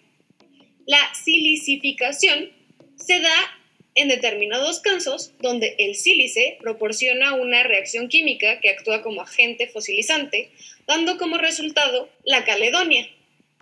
La 0.85 1.13
silicificación 1.13 2.51
se 2.95 3.19
da 3.19 3.33
en 3.95 4.07
determinados 4.07 4.79
casos 4.79 5.33
donde 5.39 5.75
el 5.77 5.95
sílice 5.95 6.57
proporciona 6.61 7.33
una 7.33 7.63
reacción 7.63 8.07
química 8.07 8.59
que 8.61 8.69
actúa 8.69 9.01
como 9.01 9.21
agente 9.21 9.67
fosilizante, 9.67 10.49
dando 10.87 11.17
como 11.17 11.37
resultado 11.37 12.09
la 12.23 12.45
caledonia. 12.45 13.07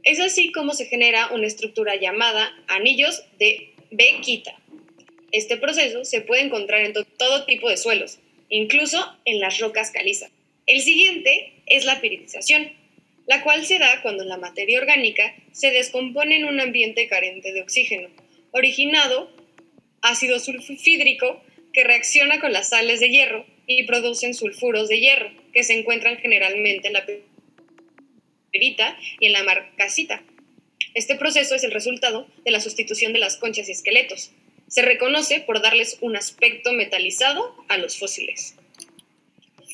Es 0.03 0.19
así 0.19 0.51
como 0.51 0.73
se 0.73 0.85
genera 0.85 1.29
una 1.33 1.47
estructura 1.47 1.95
llamada 1.95 2.53
anillos 2.67 3.23
de 3.37 3.73
Bequita. 3.91 4.55
Este 5.31 5.57
proceso 5.57 6.05
se 6.05 6.21
puede 6.21 6.43
encontrar 6.43 6.81
en 6.81 6.93
todo 7.17 7.45
tipo 7.45 7.69
de 7.69 7.77
suelos, 7.77 8.19
incluso 8.49 9.17
en 9.25 9.39
las 9.39 9.59
rocas 9.59 9.91
calizas. 9.91 10.31
El 10.65 10.81
siguiente 10.81 11.53
es 11.65 11.85
la 11.85 12.01
piritización, 12.01 12.71
la 13.25 13.43
cual 13.43 13.65
se 13.65 13.79
da 13.79 14.01
cuando 14.01 14.23
la 14.23 14.37
materia 14.37 14.79
orgánica 14.79 15.35
se 15.51 15.71
descompone 15.71 16.35
en 16.35 16.45
un 16.45 16.59
ambiente 16.59 17.07
carente 17.07 17.53
de 17.53 17.61
oxígeno, 17.61 18.09
originado 18.51 19.31
ácido 20.01 20.39
sulfídrico 20.39 21.41
que 21.73 21.83
reacciona 21.83 22.39
con 22.39 22.53
las 22.53 22.69
sales 22.69 22.99
de 22.99 23.09
hierro 23.09 23.45
y 23.67 23.83
producen 23.83 24.33
sulfuros 24.33 24.89
de 24.89 24.99
hierro, 24.99 25.31
que 25.53 25.63
se 25.63 25.77
encuentran 25.77 26.17
generalmente 26.17 26.87
en 26.87 26.93
la 26.93 27.05
perita 28.51 28.97
y 29.19 29.27
en 29.27 29.33
la 29.33 29.43
marcasita. 29.43 30.23
Este 30.95 31.15
proceso 31.15 31.53
es 31.53 31.63
el 31.63 31.71
resultado 31.71 32.27
de 32.43 32.51
la 32.51 32.59
sustitución 32.59 33.13
de 33.13 33.19
las 33.19 33.37
conchas 33.37 33.69
y 33.69 33.73
esqueletos. 33.73 34.31
Se 34.69 34.83
reconoce 34.83 35.39
por 35.39 35.61
darles 35.61 35.97
un 36.01 36.15
aspecto 36.15 36.71
metalizado 36.73 37.55
a 37.67 37.77
los 37.77 37.97
fósiles. 37.97 38.55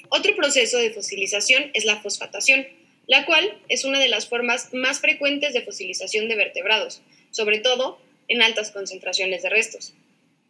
Otro 0.09 0.35
proceso 0.35 0.77
de 0.77 0.91
fosilización 0.91 1.69
es 1.73 1.83
la 1.83 2.01
fosfatación, 2.01 2.65
la 3.05 3.25
cual 3.25 3.59
es 3.67 3.83
una 3.83 3.99
de 3.99 4.07
las 4.07 4.27
formas 4.27 4.73
más 4.73 5.01
frecuentes 5.01 5.53
de 5.53 5.61
fosilización 5.61 6.29
de 6.29 6.35
vertebrados, 6.35 7.01
sobre 7.31 7.59
todo 7.59 7.99
en 8.29 8.41
altas 8.41 8.71
concentraciones 8.71 9.43
de 9.43 9.49
restos. 9.49 9.93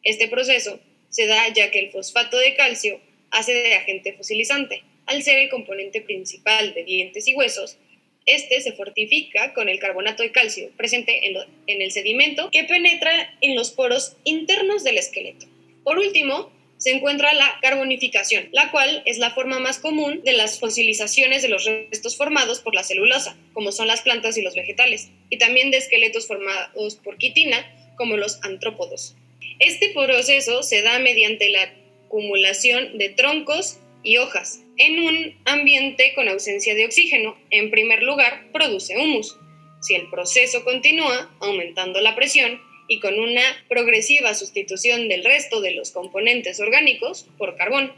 Este 0.04 0.28
proceso 0.28 0.80
se 1.10 1.26
da 1.26 1.52
ya 1.52 1.72
que 1.72 1.80
el 1.80 1.92
fosfato 1.92 2.38
de 2.38 2.56
calcio 2.56 3.02
hace 3.32 3.54
de 3.54 3.74
agente 3.74 4.14
fosilizante. 4.14 4.84
Al 5.08 5.24
ser 5.24 5.40
el 5.40 5.50
componente 5.50 6.02
principal 6.02 6.74
de 6.74 6.84
dientes 6.84 7.28
y 7.28 7.34
huesos, 7.34 7.78
este 8.26 8.62
se 8.62 8.74
fortifica 8.74 9.54
con 9.54 9.70
el 9.70 9.80
carbonato 9.80 10.24
de 10.24 10.32
calcio 10.32 10.70
presente 10.78 11.28
en, 11.28 11.38
en, 11.68 11.82
el 11.82 11.92
sedimento 11.92 12.50
que 12.52 12.64
penetra 12.64 13.38
en 13.42 13.56
los 13.56 13.72
poros 13.72 14.18
internos 14.24 14.84
del 14.84 14.98
esqueleto. 14.98 15.46
Por 15.84 16.00
último, 16.00 16.52
se 16.78 16.92
encuentra 16.92 17.34
la 17.34 17.58
carbonificación, 17.62 18.50
la 18.52 18.72
cual 18.72 19.02
es 19.06 19.18
la 19.18 19.32
forma 19.32 19.60
más 19.60 19.80
común 19.80 20.22
de 20.24 20.34
las 20.34 20.60
fosilizaciones 20.60 21.42
de 21.42 21.50
los 21.50 21.66
restos 21.66 22.18
formados 22.18 22.60
por 22.60 22.76
la 22.76 22.84
celulosa, 22.84 23.38
como 23.54 23.72
son 23.72 23.88
las 23.88 24.02
plantas 24.02 24.38
y 24.38 24.42
los 24.42 24.56
vegetales, 24.56 25.10
y 25.30 25.38
también 25.38 25.72
de 25.72 25.78
esqueletos 25.78 26.28
formados 26.28 26.96
por 26.96 27.18
quitina, 27.18 27.66
como 27.96 28.18
los 28.18 28.44
antrópodos. 28.44 29.16
Este 29.60 29.94
proceso 29.94 30.64
se 30.64 30.82
da 30.82 31.00
mediante 31.00 31.50
la 31.50 31.72
acumulación 32.08 32.98
de 32.98 33.10
troncos 33.10 33.80
y 34.04 34.18
hojas. 34.18 34.65
En 34.78 35.00
un 35.00 35.38
ambiente 35.46 36.14
con 36.16 36.28
ausencia 36.28 36.76
de 36.76 36.86
oxígeno, 36.86 37.38
en 37.50 37.72
primer 37.72 38.04
lugar, 38.04 38.48
produce 38.52 38.98
humus. 38.98 39.38
Si 39.82 39.96
el 39.96 40.10
proceso 40.10 40.66
continúa 40.66 41.34
aumentando 41.40 42.02
la 42.02 42.16
presión 42.16 42.60
y 42.88 43.00
con 43.00 43.18
una 43.18 43.42
progresiva 43.70 44.34
sustitución 44.34 45.08
del 45.08 45.24
resto 45.24 45.62
de 45.62 45.72
los 45.72 45.92
componentes 45.92 46.60
orgánicos 46.60 47.26
por 47.38 47.56
carbón, 47.56 47.94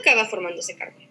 acaba 0.00 0.26
formándose 0.26 0.76
carbón. 0.76 1.02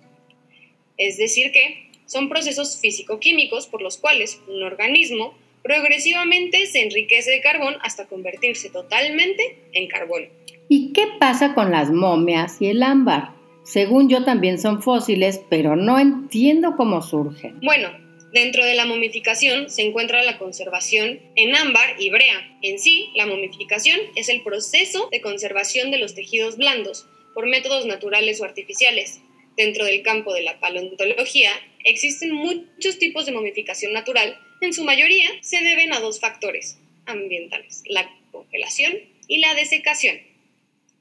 Es 0.98 1.18
decir 1.18 1.51
que 1.51 1.89
son 2.06 2.30
procesos 2.30 2.80
físico-químicos 2.80 3.68
por 3.68 3.82
los 3.82 3.98
cuales 3.98 4.39
un 4.48 4.63
organismo 4.63 5.38
progresivamente 5.62 6.65
se 6.68 6.84
enriquece 6.84 7.32
de 7.32 7.41
carbón 7.41 7.75
hasta 7.82 8.08
convertirse 8.08 8.70
totalmente 8.70 9.58
en 9.74 9.88
carbón. 9.88 10.30
¿Y 10.70 10.94
qué 10.94 11.06
pasa 11.20 11.53
con 11.53 11.72
las 11.72 11.91
momias 11.91 12.58
y 12.62 12.68
el 12.68 12.82
ámbar? 12.82 13.40
Según 13.63 14.10
yo 14.10 14.24
también 14.24 14.60
son 14.60 14.82
fósiles, 14.82 15.41
pero 15.50 15.75
no 15.75 16.00
entiendo 16.00 16.75
cómo 16.75 17.01
surgen. 17.01 17.60
Bueno, 17.62 17.89
dentro 18.34 18.65
de 18.65 18.75
la 18.75 18.86
momificación 18.86 19.70
se 19.70 19.84
encuentra 19.84 20.24
la 20.24 20.38
conservación 20.38 21.20
en 21.36 21.56
ámbar 21.56 21.96
y 22.00 22.10
brea. 22.10 22.58
En 22.62 22.80
sí, 22.80 23.10
la 23.15 23.25
momificación 23.25 24.00
es 24.15 24.30
el 24.30 24.41
proceso 24.44 25.10
de 25.12 25.22
conservación 25.22 25.91
de 25.91 26.00
los 26.00 26.15
tejidos 26.15 26.58
blandos 26.58 27.08
por 27.34 27.48
métodos 27.48 27.86
naturales 27.86 28.41
o 28.41 28.46
artificiales. 28.46 29.22
Dentro 29.58 29.86
del 29.86 30.01
campo 30.01 30.34
de 30.34 30.41
la 30.41 30.60
paleontología 30.60 31.51
existen 31.84 32.32
muchos 32.32 33.00
tipos 33.00 33.25
de 33.25 33.32
momificación 33.32 33.94
natural 33.94 34.38
en 34.62 34.74
su 34.74 34.84
mayoría 34.84 35.27
se 35.41 35.60
deben 35.63 35.91
a 35.91 36.00
dos 36.00 36.20
factores 36.20 36.77
ambientales, 37.08 37.82
la 37.88 38.08
congelación 38.32 38.94
y 39.27 39.39
la 39.39 39.56
desecación. 39.56 40.18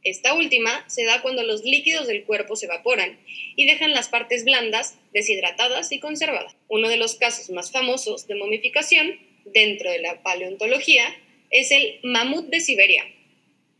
Esta 0.02 0.32
última 0.34 0.84
se 0.88 1.04
da 1.04 1.20
cuando 1.20 1.42
los 1.42 1.62
líquidos 1.62 2.06
del 2.06 2.24
cuerpo 2.24 2.56
se 2.56 2.66
evaporan 2.66 3.18
y 3.54 3.66
dejan 3.66 3.92
las 3.92 4.08
partes 4.08 4.44
blandas 4.44 4.98
deshidratadas 5.12 5.92
y 5.92 6.00
conservadas. 6.00 6.56
Uno 6.68 6.88
de 6.88 6.96
los 6.96 7.16
casos 7.16 7.50
más 7.50 7.70
famosos 7.70 8.26
de 8.26 8.34
momificación 8.34 9.18
dentro 9.44 9.90
de 9.90 9.98
la 9.98 10.22
paleontología 10.22 11.04
es 11.50 11.70
el 11.70 12.00
mamut 12.02 12.46
de 12.48 12.60
Siberia, 12.60 13.04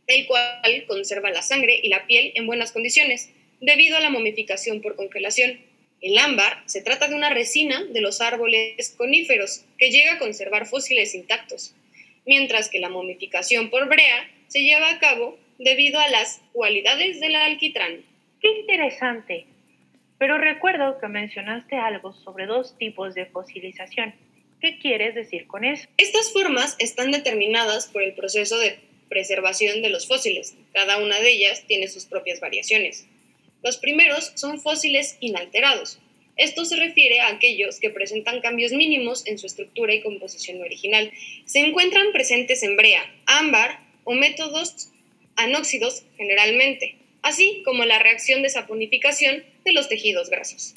el 0.05 0.27
cual 0.27 0.85
conserva 0.87 1.31
la 1.31 1.41
sangre 1.41 1.79
y 1.81 1.89
la 1.89 2.05
piel 2.05 2.33
en 2.35 2.45
buenas 2.45 2.71
condiciones 2.71 3.29
debido 3.59 3.97
a 3.97 4.01
la 4.01 4.09
momificación 4.09 4.81
por 4.81 4.95
congelación. 4.95 5.59
El 6.01 6.17
ámbar 6.17 6.63
se 6.65 6.81
trata 6.81 7.07
de 7.07 7.15
una 7.15 7.29
resina 7.29 7.83
de 7.85 8.01
los 8.01 8.21
árboles 8.21 8.93
coníferos 8.97 9.63
que 9.77 9.89
llega 9.89 10.13
a 10.13 10.19
conservar 10.19 10.67
fósiles 10.67 11.15
intactos, 11.15 11.73
mientras 12.25 12.69
que 12.69 12.79
la 12.79 12.89
momificación 12.89 13.69
por 13.69 13.87
brea 13.87 14.29
se 14.47 14.61
lleva 14.61 14.89
a 14.89 14.99
cabo 14.99 15.39
debido 15.63 15.99
a 15.99 16.09
las 16.09 16.41
cualidades 16.53 17.19
del 17.19 17.35
alquitrán. 17.35 18.03
¡Qué 18.41 18.49
interesante! 18.59 19.45
Pero 20.17 20.37
recuerdo 20.37 20.99
que 20.99 21.07
mencionaste 21.07 21.75
algo 21.75 22.13
sobre 22.13 22.45
dos 22.45 22.77
tipos 22.77 23.13
de 23.13 23.25
fosilización. 23.27 24.13
¿Qué 24.59 24.77
quieres 24.79 25.15
decir 25.15 25.47
con 25.47 25.63
eso? 25.63 25.87
Estas 25.97 26.31
formas 26.31 26.75
están 26.79 27.11
determinadas 27.11 27.87
por 27.87 28.03
el 28.03 28.13
proceso 28.13 28.57
de 28.59 28.79
preservación 29.09 29.81
de 29.81 29.89
los 29.89 30.07
fósiles. 30.07 30.55
Cada 30.73 30.97
una 30.97 31.19
de 31.19 31.31
ellas 31.31 31.63
tiene 31.67 31.87
sus 31.87 32.05
propias 32.05 32.39
variaciones. 32.39 33.07
Los 33.63 33.77
primeros 33.77 34.31
son 34.35 34.59
fósiles 34.59 35.17
inalterados. 35.19 35.99
Esto 36.37 36.65
se 36.65 36.75
refiere 36.75 37.19
a 37.19 37.27
aquellos 37.27 37.79
que 37.79 37.89
presentan 37.89 38.41
cambios 38.41 38.71
mínimos 38.71 39.27
en 39.27 39.37
su 39.37 39.47
estructura 39.47 39.93
y 39.93 40.01
composición 40.01 40.61
original. 40.61 41.11
Se 41.45 41.59
encuentran 41.59 42.11
presentes 42.13 42.63
en 42.63 42.77
brea, 42.77 43.03
ámbar 43.25 43.79
o 44.03 44.13
métodos 44.13 44.90
anóxidos 45.43 46.03
generalmente, 46.17 46.97
así 47.21 47.61
como 47.65 47.85
la 47.85 47.99
reacción 47.99 48.41
de 48.41 48.49
saponificación 48.49 49.43
de 49.65 49.73
los 49.73 49.89
tejidos 49.89 50.29
grasos. 50.29 50.75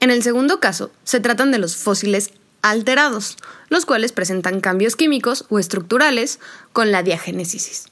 En 0.00 0.10
el 0.10 0.22
segundo 0.22 0.60
caso, 0.60 0.92
se 1.04 1.20
tratan 1.20 1.50
de 1.50 1.58
los 1.58 1.76
fósiles 1.76 2.30
alterados, 2.62 3.36
los 3.68 3.84
cuales 3.84 4.12
presentan 4.12 4.60
cambios 4.60 4.96
químicos 4.96 5.44
o 5.50 5.58
estructurales 5.58 6.40
con 6.72 6.92
la 6.92 7.02
diagénesis, 7.02 7.86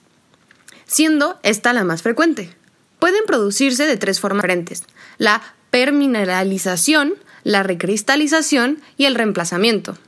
siendo 0.86 1.38
esta 1.42 1.72
la 1.72 1.84
más 1.84 2.02
frecuente. 2.02 2.50
Pueden 2.98 3.24
producirse 3.26 3.86
de 3.86 3.96
tres 3.96 4.20
formas 4.20 4.42
diferentes, 4.42 4.84
la 5.18 5.42
permineralización, 5.70 7.14
la 7.44 7.62
recristalización 7.62 8.80
y 8.96 9.04
el 9.04 9.14
reemplazamiento. 9.14 9.98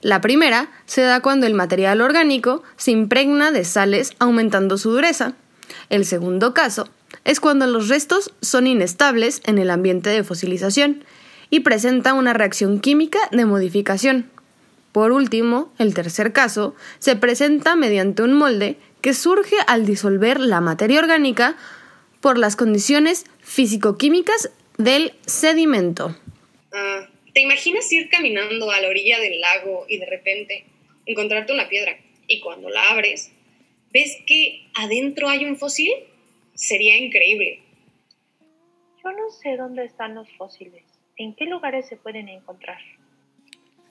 La 0.00 0.20
primera 0.20 0.70
se 0.84 1.00
da 1.00 1.20
cuando 1.20 1.46
el 1.46 1.54
material 1.54 2.02
orgánico 2.02 2.62
se 2.76 2.90
impregna 2.90 3.52
de 3.52 3.64
sales 3.64 4.12
aumentando 4.18 4.76
su 4.76 4.90
dureza. 4.90 5.34
El 5.90 6.04
segundo 6.04 6.54
caso 6.54 6.88
es 7.24 7.40
cuando 7.40 7.66
los 7.66 7.88
restos 7.88 8.32
son 8.40 8.66
inestables 8.66 9.40
en 9.44 9.58
el 9.58 9.70
ambiente 9.70 10.10
de 10.10 10.24
fosilización 10.24 11.04
y 11.50 11.60
presenta 11.60 12.14
una 12.14 12.32
reacción 12.32 12.80
química 12.80 13.18
de 13.30 13.44
modificación. 13.44 14.30
Por 14.92 15.12
último, 15.12 15.72
el 15.78 15.94
tercer 15.94 16.32
caso 16.32 16.74
se 16.98 17.16
presenta 17.16 17.76
mediante 17.76 18.22
un 18.22 18.32
molde 18.32 18.76
que 19.00 19.14
surge 19.14 19.56
al 19.66 19.86
disolver 19.86 20.40
la 20.40 20.60
materia 20.60 21.00
orgánica 21.00 21.56
por 22.20 22.38
las 22.38 22.56
condiciones 22.56 23.24
físico-químicas 23.40 24.50
del 24.78 25.12
sedimento. 25.26 26.16
Ah, 26.72 27.08
¿Te 27.34 27.40
imaginas 27.40 27.90
ir 27.92 28.08
caminando 28.08 28.70
a 28.70 28.80
la 28.80 28.88
orilla 28.88 29.18
del 29.18 29.40
lago 29.40 29.84
y 29.88 29.98
de 29.98 30.06
repente 30.06 30.64
encontrarte 31.06 31.52
una 31.52 31.68
piedra 31.68 31.98
y 32.26 32.40
cuando 32.40 32.70
la 32.70 32.90
abres 32.90 33.32
ves 33.94 34.18
que 34.26 34.66
adentro 34.74 35.28
hay 35.28 35.44
un 35.46 35.56
fósil? 35.56 35.90
Sería 36.52 36.98
increíble. 36.98 37.60
Yo 39.02 39.10
no 39.12 39.30
sé 39.30 39.56
dónde 39.56 39.84
están 39.84 40.14
los 40.14 40.30
fósiles, 40.36 40.82
en 41.16 41.34
qué 41.34 41.46
lugares 41.46 41.86
se 41.86 41.96
pueden 41.96 42.28
encontrar. 42.28 42.78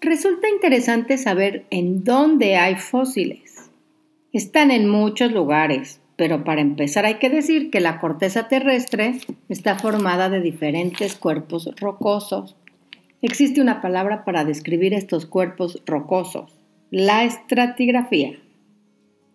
Resulta 0.02 0.50
interesante 0.50 1.18
saber 1.18 1.66
en 1.70 2.04
dónde 2.04 2.58
hay 2.58 2.76
fósiles. 2.76 3.72
Están 4.34 4.70
en 4.70 4.88
muchos 4.88 5.32
lugares, 5.32 6.02
pero 6.18 6.44
para 6.44 6.62
empezar 6.62 7.06
hay 7.06 7.16
que 7.16 7.30
decir 7.30 7.72
que 7.72 7.80
la 7.80 8.00
corteza 8.00 8.48
terrestre 8.48 9.20
está 9.50 9.80
formada 9.80 10.30
de 10.30 10.42
diferentes 10.42 11.16
cuerpos 11.16 11.70
rocosos 11.78 12.58
Existe 13.24 13.62
una 13.62 13.80
palabra 13.80 14.26
para 14.26 14.44
describir 14.44 14.94
estos 14.94 15.26
cuerpos 15.26 15.82
rocosos, 15.86 16.52
la 16.92 17.24
estratigrafía. 17.24 18.38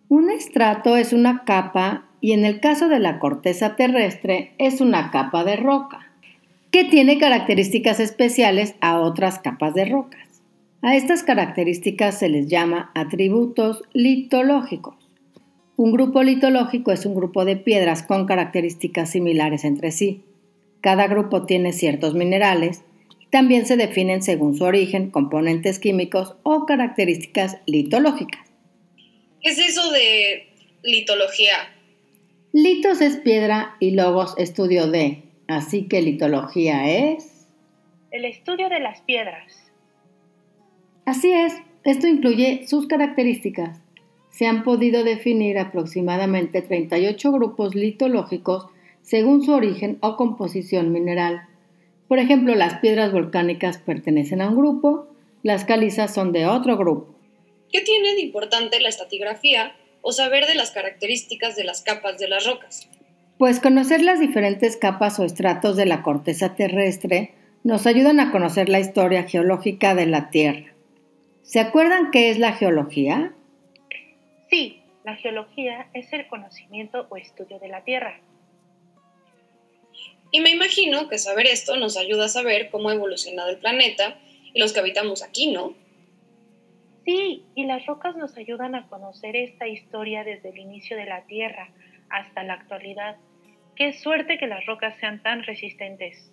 Un 0.09 0.29
estrato 0.29 0.97
es 0.97 1.13
una 1.13 1.45
capa 1.45 2.05
y 2.19 2.33
en 2.33 2.43
el 2.43 2.59
caso 2.59 2.89
de 2.89 2.99
la 2.99 3.19
corteza 3.19 3.75
terrestre 3.75 4.51
es 4.57 4.81
una 4.81 5.11
capa 5.11 5.43
de 5.43 5.55
roca, 5.55 6.11
que 6.71 6.83
tiene 6.83 7.17
características 7.17 7.99
especiales 7.99 8.75
a 8.81 8.99
otras 8.99 9.39
capas 9.39 9.73
de 9.75 9.85
rocas. 9.85 10.41
A 10.81 10.95
estas 10.95 11.23
características 11.23 12.17
se 12.17 12.27
les 12.27 12.47
llama 12.47 12.91
atributos 12.95 13.83
litológicos. 13.93 14.95
Un 15.77 15.91
grupo 15.91 16.23
litológico 16.23 16.91
es 16.91 17.05
un 17.05 17.15
grupo 17.15 17.45
de 17.45 17.55
piedras 17.55 18.03
con 18.03 18.25
características 18.25 19.11
similares 19.11 19.63
entre 19.63 19.91
sí. 19.91 20.23
Cada 20.81 21.07
grupo 21.07 21.45
tiene 21.45 21.71
ciertos 21.71 22.15
minerales 22.15 22.83
también 23.29 23.67
se 23.67 23.77
definen 23.77 24.23
según 24.23 24.55
su 24.55 24.63
origen, 24.63 25.11
componentes 25.11 25.77
químicos 25.79 26.35
o 26.43 26.65
características 26.65 27.57
litológicas. 27.67 28.48
¿Qué 29.41 29.51
es 29.51 29.59
eso 29.59 29.91
de 29.91 30.47
litología? 30.83 31.55
Litos 32.51 32.99
es 32.99 33.17
piedra 33.17 33.75
y 33.79 33.91
logos 33.91 34.33
estudio 34.37 34.87
de, 34.87 35.23
así 35.47 35.87
que 35.87 36.01
litología 36.01 36.89
es... 36.89 37.47
El 38.11 38.25
estudio 38.25 38.67
de 38.69 38.79
las 38.79 39.01
piedras. 39.01 39.71
Así 41.05 41.31
es, 41.31 41.53
esto 41.85 42.07
incluye 42.07 42.67
sus 42.67 42.87
características. 42.87 43.81
Se 44.29 44.45
han 44.45 44.63
podido 44.63 45.03
definir 45.03 45.57
aproximadamente 45.57 46.61
38 46.61 47.31
grupos 47.31 47.75
litológicos 47.75 48.67
según 49.01 49.41
su 49.41 49.53
origen 49.53 49.99
o 50.01 50.17
composición 50.17 50.91
mineral. 50.91 51.47
Por 52.09 52.19
ejemplo, 52.19 52.55
las 52.55 52.79
piedras 52.79 53.13
volcánicas 53.13 53.77
pertenecen 53.77 54.41
a 54.41 54.49
un 54.49 54.57
grupo, 54.57 55.07
las 55.43 55.63
calizas 55.63 56.13
son 56.13 56.33
de 56.33 56.45
otro 56.45 56.77
grupo. 56.77 57.18
¿Qué 57.71 57.81
tiene 57.81 58.15
de 58.15 58.21
importante 58.21 58.79
la 58.79 58.89
estatigrafía 58.89 59.75
o 60.01 60.11
saber 60.11 60.47
de 60.47 60.55
las 60.55 60.71
características 60.71 61.55
de 61.55 61.63
las 61.63 61.81
capas 61.81 62.17
de 62.17 62.27
las 62.27 62.45
rocas? 62.45 62.89
Pues 63.37 63.59
conocer 63.59 64.01
las 64.01 64.19
diferentes 64.19 64.75
capas 64.75 65.19
o 65.19 65.25
estratos 65.25 65.77
de 65.77 65.85
la 65.85 66.01
corteza 66.01 66.55
terrestre 66.55 67.33
nos 67.63 67.85
ayudan 67.85 68.19
a 68.19 68.31
conocer 68.31 68.69
la 68.69 68.79
historia 68.79 69.23
geológica 69.23 69.95
de 69.95 70.05
la 70.05 70.29
Tierra. 70.29 70.73
¿Se 71.43 71.59
acuerdan 71.59 72.11
qué 72.11 72.29
es 72.29 72.39
la 72.39 72.53
geología? 72.53 73.33
Sí, 74.49 74.81
la 75.03 75.15
geología 75.15 75.87
es 75.93 76.11
el 76.13 76.27
conocimiento 76.27 77.07
o 77.09 77.17
estudio 77.17 77.59
de 77.59 77.67
la 77.67 77.83
Tierra. 77.83 78.19
Y 80.31 80.41
me 80.41 80.51
imagino 80.51 81.07
que 81.09 81.17
saber 81.17 81.47
esto 81.47 81.75
nos 81.75 81.97
ayuda 81.97 82.25
a 82.25 82.29
saber 82.29 82.69
cómo 82.69 82.89
ha 82.89 82.93
evolucionado 82.93 83.49
el 83.49 83.57
planeta 83.57 84.19
y 84.53 84.59
los 84.59 84.73
que 84.73 84.79
habitamos 84.79 85.23
aquí, 85.23 85.47
¿no? 85.47 85.73
Sí, 87.05 87.45
y 87.55 87.65
las 87.65 87.85
rocas 87.85 88.15
nos 88.15 88.37
ayudan 88.37 88.75
a 88.75 88.87
conocer 88.87 89.35
esta 89.35 89.67
historia 89.67 90.23
desde 90.23 90.49
el 90.49 90.57
inicio 90.57 90.97
de 90.97 91.05
la 91.05 91.25
Tierra 91.25 91.69
hasta 92.09 92.43
la 92.43 92.53
actualidad. 92.53 93.17
Qué 93.75 93.93
suerte 93.93 94.37
que 94.37 94.47
las 94.47 94.65
rocas 94.65 94.95
sean 94.99 95.21
tan 95.23 95.43
resistentes. 95.43 96.31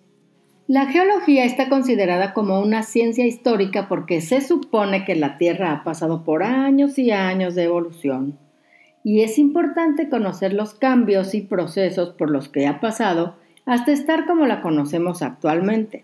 La 0.67 0.87
geología 0.87 1.45
está 1.45 1.69
considerada 1.69 2.33
como 2.33 2.59
una 2.59 2.83
ciencia 2.83 3.25
histórica 3.25 3.87
porque 3.87 4.19
se 4.19 4.41
supone 4.41 5.05
que 5.05 5.15
la 5.15 5.37
Tierra 5.37 5.71
ha 5.71 5.83
pasado 5.85 6.25
por 6.25 6.43
años 6.43 6.99
y 6.99 7.11
años 7.11 7.55
de 7.55 7.63
evolución. 7.63 8.37
Y 9.01 9.21
es 9.21 9.39
importante 9.39 10.09
conocer 10.09 10.51
los 10.51 10.73
cambios 10.73 11.33
y 11.33 11.41
procesos 11.41 12.09
por 12.09 12.29
los 12.29 12.49
que 12.49 12.67
ha 12.67 12.81
pasado 12.81 13.37
hasta 13.65 13.93
estar 13.93 14.25
como 14.25 14.45
la 14.45 14.61
conocemos 14.61 15.21
actualmente. 15.21 16.03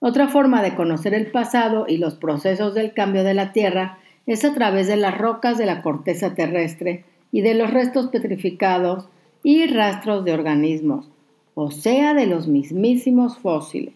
Otra 0.00 0.28
forma 0.28 0.62
de 0.62 0.74
conocer 0.76 1.12
el 1.12 1.30
pasado 1.30 1.86
y 1.88 1.96
los 1.96 2.14
procesos 2.14 2.74
del 2.74 2.92
cambio 2.92 3.24
de 3.24 3.34
la 3.34 3.52
Tierra 3.52 3.98
es 4.26 4.44
a 4.44 4.54
través 4.54 4.86
de 4.86 4.96
las 4.96 5.18
rocas 5.18 5.58
de 5.58 5.66
la 5.66 5.82
corteza 5.82 6.34
terrestre 6.34 7.04
y 7.32 7.40
de 7.40 7.54
los 7.54 7.70
restos 7.72 8.08
petrificados 8.08 9.08
y 9.42 9.66
rastros 9.66 10.24
de 10.24 10.32
organismos, 10.32 11.10
o 11.54 11.70
sea, 11.70 12.14
de 12.14 12.26
los 12.26 12.46
mismísimos 12.46 13.38
fósiles, 13.38 13.94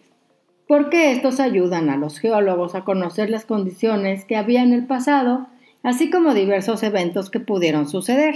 porque 0.67 1.11
estos 1.11 1.39
ayudan 1.39 1.89
a 1.89 1.97
los 1.97 2.19
geólogos 2.19 2.75
a 2.75 2.83
conocer 2.83 3.29
las 3.29 3.45
condiciones 3.45 4.25
que 4.25 4.35
había 4.35 4.61
en 4.61 4.73
el 4.73 4.85
pasado, 4.85 5.47
así 5.83 6.09
como 6.09 6.33
diversos 6.33 6.83
eventos 6.83 7.29
que 7.29 7.39
pudieron 7.39 7.87
suceder. 7.87 8.35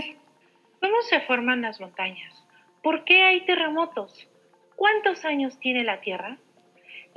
¿Cómo 0.80 1.02
se 1.10 1.20
forman 1.22 1.62
las 1.62 1.82
montañas? 1.82 2.44
¿Por 2.82 3.04
qué 3.04 3.24
hay 3.24 3.46
terremotos? 3.46 4.28
¿Cuántos 4.76 5.26
años 5.26 5.58
tiene 5.60 5.84
la 5.84 6.00
Tierra? 6.02 6.38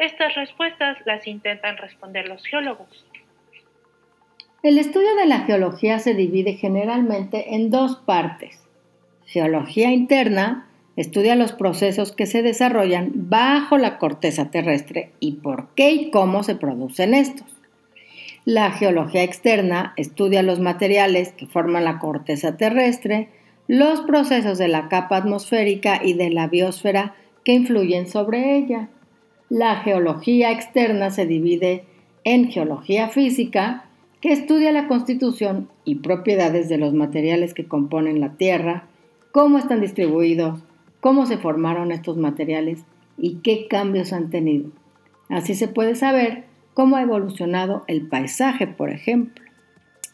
Estas 0.01 0.35
respuestas 0.35 0.97
las 1.05 1.27
intentan 1.27 1.77
responder 1.77 2.27
los 2.27 2.43
geólogos. 2.47 3.05
El 4.63 4.79
estudio 4.79 5.15
de 5.15 5.27
la 5.27 5.41
geología 5.41 5.99
se 5.99 6.15
divide 6.15 6.55
generalmente 6.55 7.55
en 7.55 7.69
dos 7.69 7.97
partes. 7.97 8.67
Geología 9.27 9.93
interna 9.93 10.71
estudia 10.97 11.37
los 11.37 11.53
procesos 11.53 12.13
que 12.13 12.25
se 12.25 12.41
desarrollan 12.41 13.11
bajo 13.15 13.77
la 13.77 13.99
corteza 13.99 14.51
terrestre 14.51 15.13
y 15.21 15.33
por 15.33 15.75
qué 15.75 15.91
y 15.91 16.11
cómo 16.11 16.45
se 16.45 16.55
producen 16.55 17.13
estos. 17.13 17.47
La 18.47 18.71
geología 18.71 19.23
externa 19.23 19.93
estudia 19.99 20.43
los 20.43 20.61
materiales 20.61 21.33
que 21.33 21.47
forman 21.47 21.85
la 21.85 21.99
corteza 21.99 22.57
terrestre, 22.57 23.29
los 23.69 24.01
procesos 24.01 24.57
de 24.57 24.69
la 24.69 24.89
capa 24.89 25.19
atmosférica 25.19 26.01
y 26.03 26.15
de 26.15 26.31
la 26.31 26.47
biosfera 26.47 27.17
que 27.45 27.53
influyen 27.53 28.09
sobre 28.09 28.57
ella. 28.57 28.89
La 29.51 29.81
geología 29.81 30.53
externa 30.53 31.11
se 31.11 31.27
divide 31.27 31.83
en 32.23 32.53
geología 32.53 33.09
física, 33.09 33.85
que 34.21 34.33
estudia 34.33 34.71
la 34.71 34.87
constitución 34.87 35.69
y 35.85 35.97
propiedades 35.97 36.69
de 36.69 36.79
los 36.79 36.95
materiales 36.95 37.53
que 37.53 37.67
componen 37.67 38.21
la 38.21 38.35
Tierra, 38.35 38.85
cómo 39.33 39.59
están 39.59 39.81
distribuidos, 39.81 40.61
cómo 41.01 41.27
se 41.27 41.37
formaron 41.37 41.91
estos 41.91 42.17
materiales 42.17 42.85
y 43.19 43.39
qué 43.43 43.67
cambios 43.67 44.13
han 44.13 44.31
tenido. 44.31 44.71
Así 45.29 45.57
se 45.57 45.67
puede 45.67 45.97
saber 45.97 46.45
cómo 46.73 46.95
ha 46.95 47.03
evolucionado 47.03 47.83
el 47.89 48.07
paisaje, 48.07 48.69
por 48.69 48.91
ejemplo. 48.91 49.45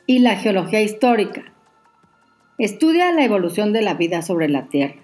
Y 0.07 0.21
la 0.21 0.37
geología 0.37 0.81
histórica. 0.81 1.53
Estudia 2.57 3.13
la 3.13 3.23
evolución 3.23 3.75
de 3.75 3.83
la 3.83 3.93
vida 3.93 4.23
sobre 4.23 4.49
la 4.49 4.65
Tierra, 4.65 5.03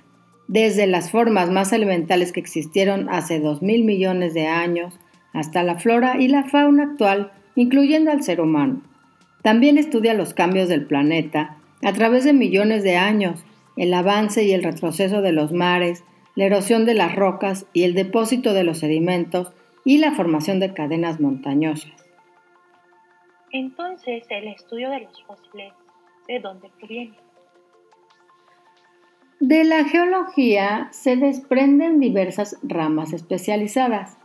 desde 0.52 0.86
las 0.86 1.10
formas 1.10 1.50
más 1.50 1.72
elementales 1.72 2.30
que 2.30 2.40
existieron 2.40 3.08
hace 3.08 3.42
2.000 3.42 3.86
millones 3.86 4.34
de 4.34 4.48
años 4.48 5.00
hasta 5.32 5.62
la 5.62 5.78
flora 5.78 6.20
y 6.20 6.28
la 6.28 6.44
fauna 6.44 6.82
actual, 6.82 7.32
incluyendo 7.54 8.10
al 8.10 8.22
ser 8.22 8.38
humano. 8.38 8.82
También 9.40 9.78
estudia 9.78 10.12
los 10.12 10.34
cambios 10.34 10.68
del 10.68 10.84
planeta 10.84 11.56
a 11.82 11.94
través 11.94 12.24
de 12.24 12.34
millones 12.34 12.82
de 12.82 12.96
años, 12.96 13.42
el 13.78 13.94
avance 13.94 14.44
y 14.44 14.52
el 14.52 14.62
retroceso 14.62 15.22
de 15.22 15.32
los 15.32 15.52
mares, 15.52 16.04
la 16.34 16.44
erosión 16.44 16.84
de 16.84 16.92
las 16.92 17.16
rocas 17.16 17.64
y 17.72 17.84
el 17.84 17.94
depósito 17.94 18.52
de 18.52 18.64
los 18.64 18.80
sedimentos 18.80 19.54
y 19.86 19.98
la 19.98 20.12
formación 20.12 20.60
de 20.60 20.74
cadenas 20.74 21.18
montañosas. 21.18 21.92
Entonces, 23.52 24.24
el 24.28 24.48
estudio 24.48 24.90
de 24.90 25.00
los 25.00 25.22
fósiles, 25.24 25.72
¿de 26.28 26.40
dónde 26.40 26.68
proviene? 26.78 27.16
De 29.42 29.64
la 29.64 29.86
geología 29.86 30.86
se 30.92 31.16
desprenden 31.16 31.98
diversas 31.98 32.58
ramas 32.62 33.12
especializadas. 33.12 34.16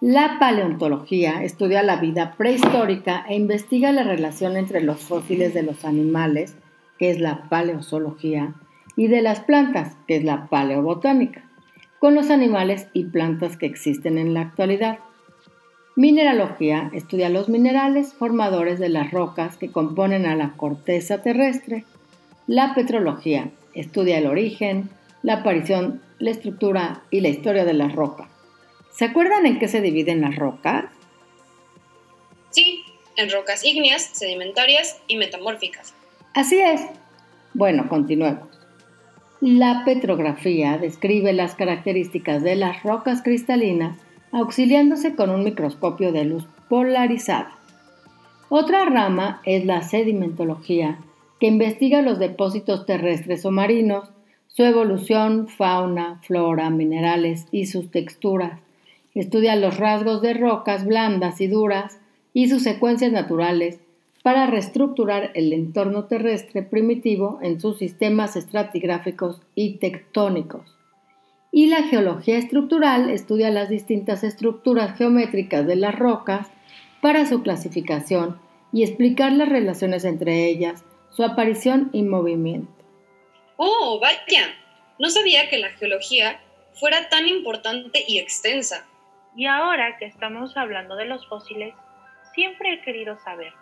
La 0.00 0.38
paleontología 0.40 1.42
estudia 1.42 1.82
la 1.82 1.96
vida 1.96 2.32
prehistórica 2.38 3.26
e 3.28 3.34
investiga 3.34 3.92
la 3.92 4.02
relación 4.02 4.56
entre 4.56 4.80
los 4.80 5.00
fósiles 5.00 5.52
de 5.52 5.62
los 5.62 5.84
animales, 5.84 6.56
que 6.98 7.10
es 7.10 7.20
la 7.20 7.50
paleozoología, 7.50 8.54
y 8.96 9.08
de 9.08 9.20
las 9.20 9.40
plantas, 9.40 9.94
que 10.06 10.16
es 10.16 10.24
la 10.24 10.46
paleobotánica, 10.46 11.44
con 11.98 12.14
los 12.14 12.30
animales 12.30 12.88
y 12.94 13.04
plantas 13.04 13.58
que 13.58 13.66
existen 13.66 14.16
en 14.16 14.32
la 14.32 14.40
actualidad. 14.40 15.00
Mineralogía 15.96 16.90
estudia 16.94 17.28
los 17.28 17.50
minerales 17.50 18.14
formadores 18.14 18.78
de 18.78 18.88
las 18.88 19.10
rocas 19.10 19.58
que 19.58 19.70
componen 19.70 20.24
a 20.24 20.34
la 20.34 20.52
corteza 20.56 21.20
terrestre. 21.20 21.84
La 22.46 22.74
petrología 22.74 23.50
estudia 23.80 24.18
el 24.18 24.26
origen, 24.26 24.90
la 25.22 25.34
aparición, 25.34 26.02
la 26.18 26.30
estructura 26.30 27.02
y 27.10 27.20
la 27.20 27.28
historia 27.28 27.64
de 27.64 27.74
las 27.74 27.94
rocas. 27.94 28.28
¿Se 28.92 29.04
acuerdan 29.04 29.46
en 29.46 29.58
qué 29.58 29.68
se 29.68 29.80
dividen 29.80 30.22
las 30.22 30.36
rocas? 30.36 30.86
Sí, 32.50 32.82
en 33.16 33.30
rocas 33.30 33.64
ígneas, 33.64 34.02
sedimentarias 34.02 34.98
y 35.06 35.16
metamórficas. 35.16 35.94
Así 36.34 36.58
es. 36.58 36.80
Bueno, 37.54 37.88
continuemos. 37.88 38.48
La 39.40 39.82
petrografía 39.84 40.78
describe 40.78 41.32
las 41.32 41.54
características 41.54 42.42
de 42.42 42.56
las 42.56 42.82
rocas 42.82 43.22
cristalinas 43.22 43.98
auxiliándose 44.32 45.14
con 45.14 45.30
un 45.30 45.44
microscopio 45.44 46.12
de 46.12 46.24
luz 46.24 46.46
polarizada. 46.68 47.52
Otra 48.48 48.84
rama 48.84 49.40
es 49.44 49.64
la 49.64 49.82
sedimentología, 49.82 50.98
que 51.40 51.46
investiga 51.46 52.02
los 52.02 52.18
depósitos 52.18 52.86
terrestres 52.86 53.44
o 53.44 53.50
marinos, 53.50 54.10
su 54.48 54.64
evolución, 54.64 55.48
fauna, 55.48 56.20
flora, 56.22 56.70
minerales 56.70 57.46
y 57.52 57.66
sus 57.66 57.90
texturas. 57.90 58.60
Estudia 59.14 59.56
los 59.56 59.78
rasgos 59.78 60.22
de 60.22 60.34
rocas 60.34 60.84
blandas 60.86 61.40
y 61.40 61.46
duras 61.46 61.98
y 62.32 62.48
sus 62.48 62.62
secuencias 62.62 63.12
naturales 63.12 63.80
para 64.22 64.46
reestructurar 64.46 65.30
el 65.34 65.52
entorno 65.52 66.06
terrestre 66.06 66.62
primitivo 66.62 67.38
en 67.42 67.60
sus 67.60 67.78
sistemas 67.78 68.34
estratigráficos 68.34 69.40
y 69.54 69.74
tectónicos. 69.74 70.76
Y 71.52 71.66
la 71.66 71.84
geología 71.84 72.36
estructural 72.36 73.08
estudia 73.08 73.50
las 73.50 73.68
distintas 73.68 74.24
estructuras 74.24 74.98
geométricas 74.98 75.66
de 75.66 75.76
las 75.76 75.98
rocas 75.98 76.48
para 77.00 77.24
su 77.24 77.42
clasificación 77.42 78.36
y 78.72 78.82
explicar 78.82 79.32
las 79.32 79.48
relaciones 79.48 80.04
entre 80.04 80.46
ellas, 80.46 80.84
su 81.16 81.24
aparición 81.24 81.88
y 81.92 82.02
movimiento. 82.02 82.70
¡Oh, 83.56 83.98
vaya! 84.00 84.54
No 84.98 85.08
sabía 85.08 85.48
que 85.48 85.56
la 85.56 85.70
geología 85.70 86.40
fuera 86.74 87.08
tan 87.08 87.26
importante 87.26 88.04
y 88.06 88.18
extensa. 88.18 88.86
Y 89.34 89.46
ahora 89.46 89.96
que 89.98 90.04
estamos 90.04 90.56
hablando 90.58 90.94
de 90.94 91.06
los 91.06 91.26
fósiles, 91.26 91.74
siempre 92.34 92.74
he 92.74 92.82
querido 92.82 93.18
saber, 93.24 93.52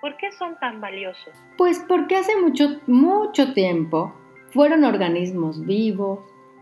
¿por 0.00 0.16
qué 0.16 0.32
son 0.32 0.58
tan 0.58 0.80
valiosos? 0.80 1.32
Pues 1.56 1.84
porque 1.88 2.16
hace 2.16 2.36
mucho, 2.40 2.80
mucho 2.88 3.52
tiempo 3.52 4.12
fueron 4.50 4.82
organismos 4.82 5.64
vivos 5.64 6.18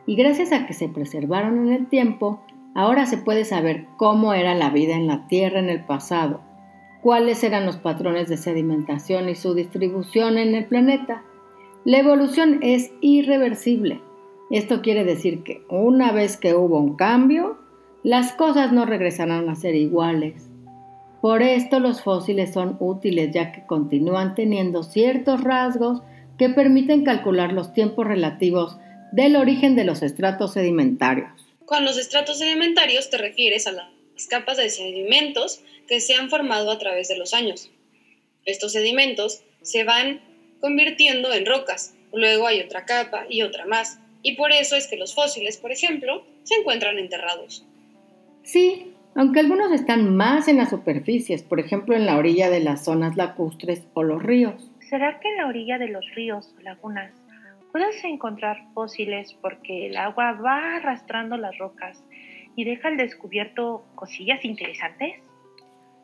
y 0.07 0.17
gracias 0.17 0.53
a 0.53 0.67
que 0.67 0.75
se 0.75 0.89
preservaron 0.89 1.67
en 1.67 1.73
el 1.73 1.89
tiempo, 1.89 2.45
ahora 2.75 3.07
se 3.07 3.17
puede 3.17 3.47
saber 3.47 3.87
cómo 3.97 4.35
era 4.35 4.55
la 4.55 4.69
vida 4.69 4.97
en 4.97 5.07
la 5.07 5.27
Tierra 5.29 5.61
en 5.61 5.71
el 5.71 5.85
pasado, 5.85 6.43
cuáles 7.03 7.43
eran 7.43 7.67
los 7.67 7.77
patrones 7.77 8.29
de 8.29 8.37
sedimentación 8.37 9.29
y 9.29 9.35
su 9.35 9.55
distribución 9.55 10.39
en 10.39 10.55
el 10.55 10.67
planeta. 10.67 11.25
La 11.85 11.99
evolución 11.99 12.61
es 12.63 12.93
irreversible. 13.01 14.01
Esto 14.51 14.83
quiere 14.83 15.05
decir 15.05 15.43
que 15.43 15.65
una 15.69 16.13
vez 16.13 16.37
que 16.37 16.55
hubo 16.55 16.79
un 16.79 16.97
cambio, 16.97 17.59
las 18.05 18.33
cosas 18.33 18.73
no 18.73 18.87
regresarán 18.87 19.49
a 19.49 19.57
ser 19.57 19.75
iguales. 19.75 20.49
Por 21.21 21.43
esto 21.43 21.81
los 21.81 22.03
fósiles 22.03 22.53
son 22.53 22.77
útiles 22.81 23.31
ya 23.33 23.53
que 23.53 23.67
continúan 23.67 24.35
teniendo 24.35 24.83
ciertos 24.83 25.43
rasgos 25.43 26.03
que 26.39 26.51
permiten 26.51 27.05
calcular 27.05 27.53
los 27.53 27.73
tiempos 27.73 28.07
relativos 28.07 28.79
del 29.13 29.37
origen 29.37 29.75
de 29.77 29.85
los 29.85 30.03
estratos 30.03 30.53
sedimentarios. 30.53 31.31
Con 31.65 31.85
los 31.85 31.99
estratos 31.99 32.39
sedimentarios 32.39 33.11
te 33.11 33.19
refieres 33.19 33.67
a 33.67 33.73
las 34.15 34.27
capas 34.27 34.57
de 34.57 34.71
sedimentos 34.71 35.63
que 35.89 36.01
se 36.01 36.15
han 36.15 36.31
formado 36.31 36.71
a 36.71 36.79
través 36.79 37.09
de 37.09 37.19
los 37.19 37.35
años. 37.35 37.71
Estos 38.45 38.73
sedimentos 38.73 39.43
se 39.63 39.85
van 39.85 40.21
convirtiendo 40.61 41.33
en 41.33 41.47
rocas, 41.47 41.95
luego 42.13 42.47
hay 42.47 42.61
otra 42.61 42.85
capa 42.85 43.27
y 43.29 43.43
otra 43.43 43.67
más, 43.67 43.99
y 44.23 44.37
por 44.37 44.53
eso 44.53 44.77
es 44.77 44.87
que 44.87 44.97
los 44.97 45.15
fósiles, 45.15 45.57
por 45.57 45.73
ejemplo, 45.73 46.25
se 46.45 46.55
encuentran 46.55 46.99
enterrados. 46.99 47.67
Sí, 48.45 48.93
aunque 49.15 49.41
algunos 49.41 49.73
están 49.73 50.17
más 50.17 50.49
en 50.49 50.57
las 50.57 50.71
superficies, 50.71 51.43
por 51.43 51.61
ejemplo 51.61 51.95
en 51.95 52.07
la 52.07 52.17
orilla 52.17 52.49
de 52.49 52.61
las 52.61 52.85
zonas 52.85 53.17
lacustres 53.17 53.83
o 53.95 54.03
los 54.03 54.23
ríos. 54.23 54.71
¿Será 54.89 55.21
que 55.21 55.29
en 55.29 55.37
la 55.37 55.47
orilla 55.47 55.79
de 55.79 55.89
los 55.89 56.05
ríos 56.15 56.55
o 56.59 56.63
lagunas 56.63 57.13
puedes 57.73 58.05
encontrar 58.05 58.59
fósiles 58.75 59.35
porque 59.41 59.87
el 59.87 59.97
agua 59.97 60.33
va 60.33 60.77
arrastrando 60.77 61.37
las 61.37 61.57
rocas 61.59 62.03
y 62.57 62.65
deja 62.65 62.89
al 62.89 62.97
descubierto 62.97 63.83
cosillas 63.95 64.45
interesantes? 64.45 65.15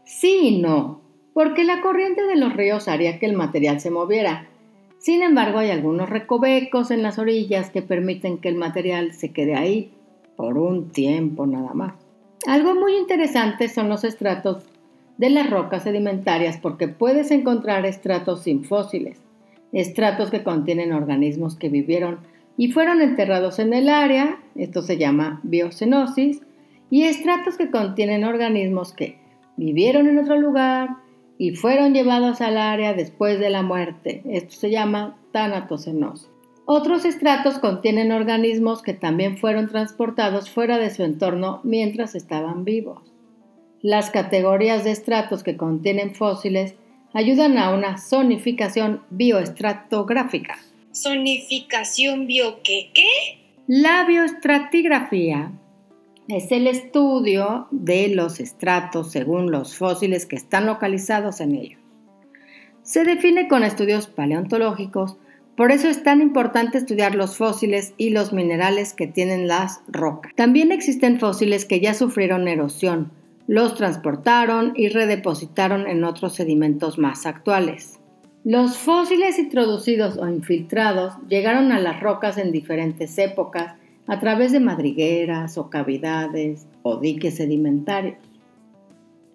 Sí 0.05 0.39
y 0.43 0.61
no, 0.61 1.01
porque 1.35 1.65
la 1.65 1.81
corriente 1.81 2.23
de 2.23 2.37
los 2.37 2.55
ríos 2.55 2.89
haría 2.89 3.19
que 3.19 3.27
el 3.27 3.35
material 3.35 3.81
se 3.81 3.91
moviera. 3.91 4.49
Sin 4.99 5.23
embargo, 5.23 5.59
hay 5.59 5.71
algunos 5.71 6.09
recovecos 6.11 6.91
en 6.91 7.03
las 7.03 7.19
orillas 7.19 7.71
que 7.71 7.83
permiten 7.83 8.39
que 8.39 8.49
el 8.49 8.57
material 8.57 9.13
se 9.13 9.33
quede 9.33 9.55
ahí 9.55 9.93
por 10.37 10.59
un 10.59 10.91
tiempo 10.91 11.47
nada 11.47 11.75
más. 11.75 11.95
Algo 12.47 12.75
muy 12.75 12.97
interesante 12.97 13.69
son 13.69 13.89
los 13.89 14.05
estratos 14.05 14.65
de 15.19 15.31
las 15.31 15.51
rocas 15.51 15.83
sedimentarias 15.83 16.57
porque 16.57 16.89
puedes 16.89 17.31
encontrar 17.31 17.85
estratos 17.85 18.45
sin 18.45 18.65
fósiles, 18.65 19.19
estratos 19.73 20.31
que 20.31 20.45
contienen 20.45 20.93
organismos 20.93 21.57
que 21.57 21.69
vivieron 21.69 22.21
y 22.59 22.73
fueron 22.73 23.01
enterrados 23.01 23.61
en 23.61 23.73
el 23.73 23.88
área, 23.88 24.40
esto 24.57 24.83
se 24.83 24.99
llama 24.99 25.40
biocenosis, 25.44 26.42
y 26.90 27.05
estratos 27.05 27.57
que 27.57 27.71
contienen 27.71 28.25
organismos 28.25 28.92
que 28.92 29.18
vivieron 29.57 30.09
en 30.09 30.18
otro 30.18 30.37
lugar 30.37 30.88
y 31.38 31.53
fueron 31.53 31.94
llevados 31.94 32.40
al 32.40 32.59
área 32.59 32.94
después 32.94 33.38
de 33.38 33.49
la 33.49 33.62
muerte, 33.62 34.23
esto 34.27 34.57
se 34.57 34.71
llama 34.71 35.16
tanatocenosis. 35.33 36.29
Otros 36.66 37.05
estratos 37.05 37.59
contienen 37.61 38.12
organismos 38.12 38.83
que 38.83 38.92
también 38.92 39.38
fueron 39.38 39.68
transportados 39.68 40.51
fuera 40.51 40.79
de 40.79 40.90
su 40.90 41.05
entorno 41.05 41.61
mientras 41.62 42.14
estaban 42.14 42.64
vivos. 42.64 43.14
Las 43.81 44.11
categorías 44.11 44.83
de 44.83 44.90
estratos 44.90 45.44
que 45.44 45.57
contienen 45.57 46.14
fósiles 46.14 46.75
ayudan 47.14 47.57
a 47.57 47.71
una 47.71 47.97
zonificación 47.99 49.03
bioestratográfica. 49.11 50.59
¿Zonificación 51.01 52.27
bio 52.27 52.61
qué? 52.65 52.91
qué? 52.93 53.07
La 53.69 54.05
bioestratigrafía 54.05 55.53
es 56.27 56.51
el 56.51 56.67
estudio 56.67 57.69
de 57.71 58.09
los 58.09 58.41
estratos 58.41 59.13
según 59.13 59.53
los 59.53 59.77
fósiles 59.77 60.27
que 60.27 60.35
están 60.35 60.67
localizados 60.67 61.41
en 61.41 61.55
ellos. 61.55 61.81
Se 62.83 63.05
define 63.05 63.47
con 63.47 63.63
estudios 63.63 64.09
paleontológicos 64.09 65.17
Por 65.57 65.71
eso 65.71 65.89
es 65.89 66.03
tan 66.03 66.21
importante 66.21 66.79
estudiar 66.79 67.15
los 67.15 67.37
fósiles 67.37 67.95
y 67.97 68.11
los 68.11 68.33
minerales 68.33 68.93
que 68.93 69.07
tienen 69.07 69.47
las 69.47 69.81
rocas. 69.89 70.33
También 70.35 70.73
existen 70.73 71.21
fósiles 71.21 71.65
que 71.65 71.81
ya 71.81 71.95
sufrieron 71.95 72.49
erosión, 72.49 73.13
los 73.47 73.75
transportaron 73.75 74.73
y 74.77 74.89
redepositaron 74.89 75.87
en 75.89 76.05
otros 76.05 76.35
sedimentos 76.35 76.99
más 76.99 77.27
actuales. 77.27 77.99
Los 78.44 78.79
fósiles 78.79 79.38
introducidos 79.38 80.16
o 80.16 80.29
infiltrados 80.29 81.14
llegaron 81.29 81.72
a 81.72 81.81
las 81.81 82.01
rocas 82.01 82.38
en 82.38 82.53
diferentes 82.53 83.18
épocas 83.18 83.74
a 84.07 84.20
través 84.20 84.53
de 84.53 84.61
madrigueras 84.61 85.59
o 85.59 85.68
cavidades 85.68 86.66
o 86.83 86.98
diques 86.98 87.37
sedimentarios. 87.37 88.16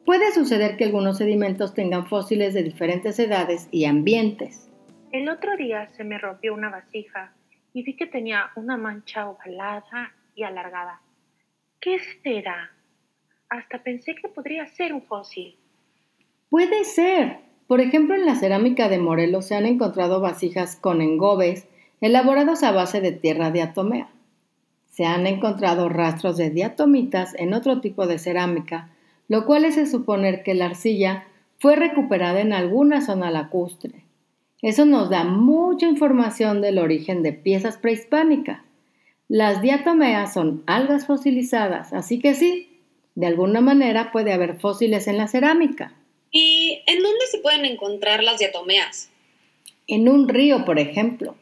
Puede 0.05 0.31
suceder 0.31 0.77
que 0.77 0.85
algunos 0.85 1.17
sedimentos 1.17 1.73
tengan 1.73 2.07
fósiles 2.07 2.53
de 2.53 2.63
diferentes 2.63 3.19
edades 3.19 3.67
y 3.71 3.85
ambientes. 3.85 4.69
El 5.11 5.29
otro 5.29 5.55
día 5.57 5.87
se 5.89 6.03
me 6.03 6.17
rompió 6.17 6.53
una 6.53 6.69
vasija 6.69 7.33
y 7.73 7.83
vi 7.83 7.95
que 7.95 8.07
tenía 8.07 8.51
una 8.55 8.77
mancha 8.77 9.29
ovalada 9.29 10.13
y 10.35 10.43
alargada. 10.43 11.01
¿Qué 11.79 11.99
será? 12.23 12.71
Hasta 13.49 13.83
pensé 13.83 14.15
que 14.15 14.27
podría 14.27 14.65
ser 14.67 14.93
un 14.93 15.03
fósil. 15.03 15.55
Puede 16.49 16.83
ser. 16.83 17.52
Por 17.67 17.82
ejemplo, 17.82 18.15
en 18.15 18.26
la 18.26 18.36
cerámica 18.36 18.89
de 18.89 18.99
Morelos 18.99 19.45
se 19.45 19.56
han 19.56 19.65
encontrado 19.65 20.19
vasijas 20.19 20.76
con 20.76 21.02
engobes 21.02 21.67
elaborados 22.02 22.63
a 22.63 22.71
base 22.71 22.99
de 22.99 23.12
tierra 23.12 23.52
diatomea. 23.52 24.10
Se 24.89 25.06
han 25.06 25.26
encontrado 25.26 25.89
rastros 25.89 26.38
de 26.38 26.49
diatomitas 26.49 27.34
en 27.39 27.54
otro 27.54 27.82
tipo 27.82 28.06
de 28.06 28.19
cerámica, 28.19 28.89
lo 29.28 29.45
cual 29.45 29.65
es 29.65 29.89
suponer 29.89 30.43
que 30.43 30.54
la 30.54 30.65
arcilla 30.65 31.26
fue 31.60 31.76
recuperada 31.76 32.41
en 32.41 32.54
alguna 32.54 33.02
zona 33.02 33.32
lacustre. 33.32 34.04
Eso 34.62 34.86
nos 34.86 35.10
da 35.10 35.23
mucha 35.23 35.88
información 35.88 36.62
del 36.62 36.78
origen 36.78 37.23
de 37.23 37.34
piezas 37.34 37.78
prehispánicas. 37.78 38.60
Las 39.28 39.62
diatomeas 39.62 40.34
son 40.34 40.63
algas 40.67 41.08
fosilizadas, 41.08 41.93
así 41.93 42.19
que 42.19 42.34
sí, 42.34 42.82
de 43.15 43.28
alguna 43.28 43.62
manera 43.62 44.12
puede 44.12 44.34
haber 44.34 44.60
fósiles 44.60 45.08
en 45.08 45.17
la 45.17 45.28
cerámica. 45.28 45.93
¿Y 46.34 46.82
en 46.88 47.04
dónde 47.04 47.26
se 47.30 47.38
pueden 47.38 47.63
encontrar 47.63 48.24
las 48.24 48.39
diatomeas? 48.39 49.12
En 49.86 50.10
un 50.10 50.28
río, 50.28 50.65
por 50.65 50.80
ejemplo. 50.80 51.36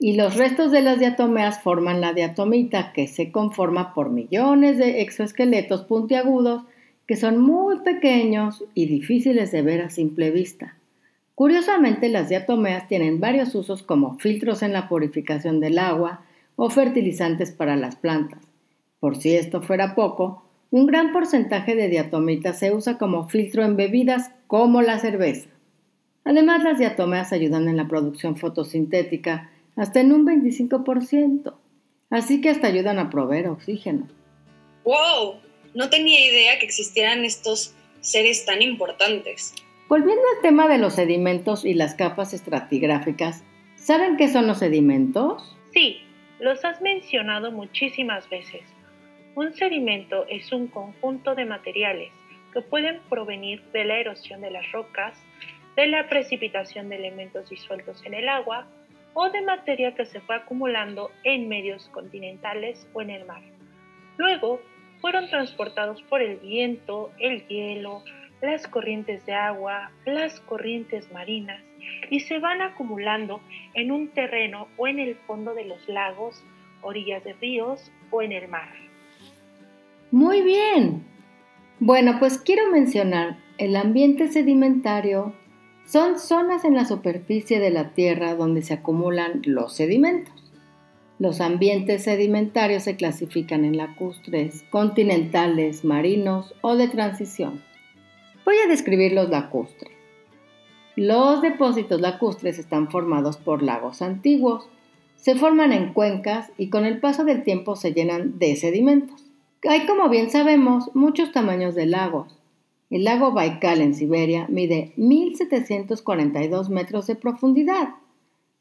Y 0.00 0.16
los 0.16 0.34
restos 0.34 0.72
de 0.72 0.82
las 0.82 0.98
diatomeas 0.98 1.62
forman 1.62 2.00
la 2.00 2.12
diatomita, 2.12 2.92
que 2.92 3.06
se 3.06 3.30
conforma 3.30 3.94
por 3.94 4.10
millones 4.10 4.76
de 4.76 5.02
exoesqueletos 5.02 5.84
puntiagudos 5.84 6.64
que 7.06 7.16
son 7.16 7.40
muy 7.40 7.80
pequeños 7.80 8.64
y 8.74 8.86
difíciles 8.86 9.52
de 9.52 9.62
ver 9.62 9.82
a 9.82 9.90
simple 9.90 10.30
vista. 10.30 10.76
Curiosamente, 11.34 12.08
las 12.08 12.28
diatomeas 12.28 12.88
tienen 12.88 13.20
varios 13.20 13.54
usos 13.54 13.82
como 13.82 14.18
filtros 14.18 14.62
en 14.62 14.72
la 14.72 14.88
purificación 14.88 15.60
del 15.60 15.78
agua 15.78 16.24
o 16.56 16.70
fertilizantes 16.70 17.52
para 17.52 17.76
las 17.76 17.96
plantas. 17.96 18.40
Por 19.00 19.16
si 19.16 19.34
esto 19.36 19.60
fuera 19.60 19.94
poco, 19.94 20.43
un 20.74 20.86
gran 20.86 21.12
porcentaje 21.12 21.76
de 21.76 21.86
diatomitas 21.86 22.58
se 22.58 22.74
usa 22.74 22.98
como 22.98 23.28
filtro 23.28 23.62
en 23.62 23.76
bebidas 23.76 24.32
como 24.48 24.82
la 24.82 24.98
cerveza. 24.98 25.48
Además, 26.24 26.64
las 26.64 26.80
diatomeas 26.80 27.32
ayudan 27.32 27.68
en 27.68 27.76
la 27.76 27.86
producción 27.86 28.36
fotosintética 28.36 29.52
hasta 29.76 30.00
en 30.00 30.10
un 30.10 30.26
25%, 30.26 31.54
así 32.10 32.40
que 32.40 32.50
hasta 32.50 32.66
ayudan 32.66 32.98
a 32.98 33.08
proveer 33.08 33.50
oxígeno. 33.50 34.08
¡Wow! 34.82 35.36
No 35.76 35.90
tenía 35.90 36.28
idea 36.28 36.58
que 36.58 36.66
existieran 36.66 37.24
estos 37.24 37.72
seres 38.00 38.44
tan 38.44 38.60
importantes. 38.60 39.54
Volviendo 39.88 40.24
al 40.34 40.42
tema 40.42 40.66
de 40.66 40.78
los 40.78 40.94
sedimentos 40.94 41.64
y 41.64 41.74
las 41.74 41.94
capas 41.94 42.34
estratigráficas, 42.34 43.44
¿saben 43.76 44.16
qué 44.16 44.26
son 44.26 44.48
los 44.48 44.58
sedimentos? 44.58 45.56
Sí, 45.72 45.98
los 46.40 46.64
has 46.64 46.82
mencionado 46.82 47.52
muchísimas 47.52 48.28
veces. 48.28 48.73
Un 49.36 49.52
sedimento 49.52 50.26
es 50.28 50.52
un 50.52 50.68
conjunto 50.68 51.34
de 51.34 51.44
materiales 51.44 52.12
que 52.52 52.60
pueden 52.60 53.00
provenir 53.08 53.62
de 53.72 53.84
la 53.84 53.98
erosión 53.98 54.40
de 54.40 54.52
las 54.52 54.70
rocas, 54.70 55.20
de 55.74 55.88
la 55.88 56.08
precipitación 56.08 56.88
de 56.88 56.96
elementos 56.96 57.50
disueltos 57.50 58.00
en 58.06 58.14
el 58.14 58.28
agua 58.28 58.68
o 59.12 59.30
de 59.30 59.42
materia 59.42 59.96
que 59.96 60.06
se 60.06 60.20
fue 60.20 60.36
acumulando 60.36 61.10
en 61.24 61.48
medios 61.48 61.88
continentales 61.88 62.86
o 62.92 63.02
en 63.02 63.10
el 63.10 63.24
mar. 63.24 63.42
Luego 64.18 64.60
fueron 65.00 65.28
transportados 65.28 66.00
por 66.02 66.22
el 66.22 66.36
viento, 66.36 67.10
el 67.18 67.44
hielo, 67.48 68.04
las 68.40 68.68
corrientes 68.68 69.26
de 69.26 69.34
agua, 69.34 69.90
las 70.04 70.38
corrientes 70.42 71.10
marinas 71.10 71.60
y 72.08 72.20
se 72.20 72.38
van 72.38 72.62
acumulando 72.62 73.40
en 73.74 73.90
un 73.90 74.08
terreno 74.08 74.68
o 74.76 74.86
en 74.86 75.00
el 75.00 75.16
fondo 75.16 75.54
de 75.54 75.64
los 75.64 75.88
lagos, 75.88 76.40
orillas 76.82 77.24
de 77.24 77.32
ríos 77.32 77.90
o 78.12 78.22
en 78.22 78.30
el 78.30 78.46
mar. 78.46 78.83
Muy 80.14 80.42
bien. 80.42 81.04
Bueno, 81.80 82.20
pues 82.20 82.38
quiero 82.38 82.70
mencionar 82.70 83.36
el 83.58 83.74
ambiente 83.74 84.28
sedimentario. 84.28 85.34
Son 85.86 86.20
zonas 86.20 86.64
en 86.64 86.76
la 86.76 86.84
superficie 86.84 87.58
de 87.58 87.70
la 87.70 87.94
Tierra 87.94 88.36
donde 88.36 88.62
se 88.62 88.74
acumulan 88.74 89.42
los 89.44 89.74
sedimentos. 89.74 90.32
Los 91.18 91.40
ambientes 91.40 92.04
sedimentarios 92.04 92.84
se 92.84 92.94
clasifican 92.94 93.64
en 93.64 93.76
lacustres, 93.76 94.62
continentales, 94.70 95.84
marinos 95.84 96.54
o 96.60 96.76
de 96.76 96.86
transición. 96.86 97.60
Voy 98.44 98.54
a 98.64 98.68
describir 98.68 99.14
los 99.14 99.30
lacustres. 99.30 99.90
Los 100.94 101.42
depósitos 101.42 102.00
lacustres 102.00 102.60
están 102.60 102.88
formados 102.88 103.36
por 103.36 103.64
lagos 103.64 104.00
antiguos. 104.00 104.68
Se 105.16 105.34
forman 105.34 105.72
en 105.72 105.92
cuencas 105.92 106.52
y 106.56 106.70
con 106.70 106.84
el 106.84 107.00
paso 107.00 107.24
del 107.24 107.42
tiempo 107.42 107.74
se 107.74 107.92
llenan 107.92 108.38
de 108.38 108.54
sedimentos. 108.54 109.33
Hay, 109.66 109.86
como 109.86 110.08
bien 110.08 110.30
sabemos, 110.30 110.90
muchos 110.94 111.32
tamaños 111.32 111.74
de 111.74 111.86
lagos. 111.86 112.38
El 112.90 113.04
lago 113.04 113.32
Baikal 113.32 113.80
en 113.80 113.94
Siberia 113.94 114.46
mide 114.48 114.92
1.742 114.98 116.68
metros 116.68 117.06
de 117.06 117.16
profundidad. 117.16 117.88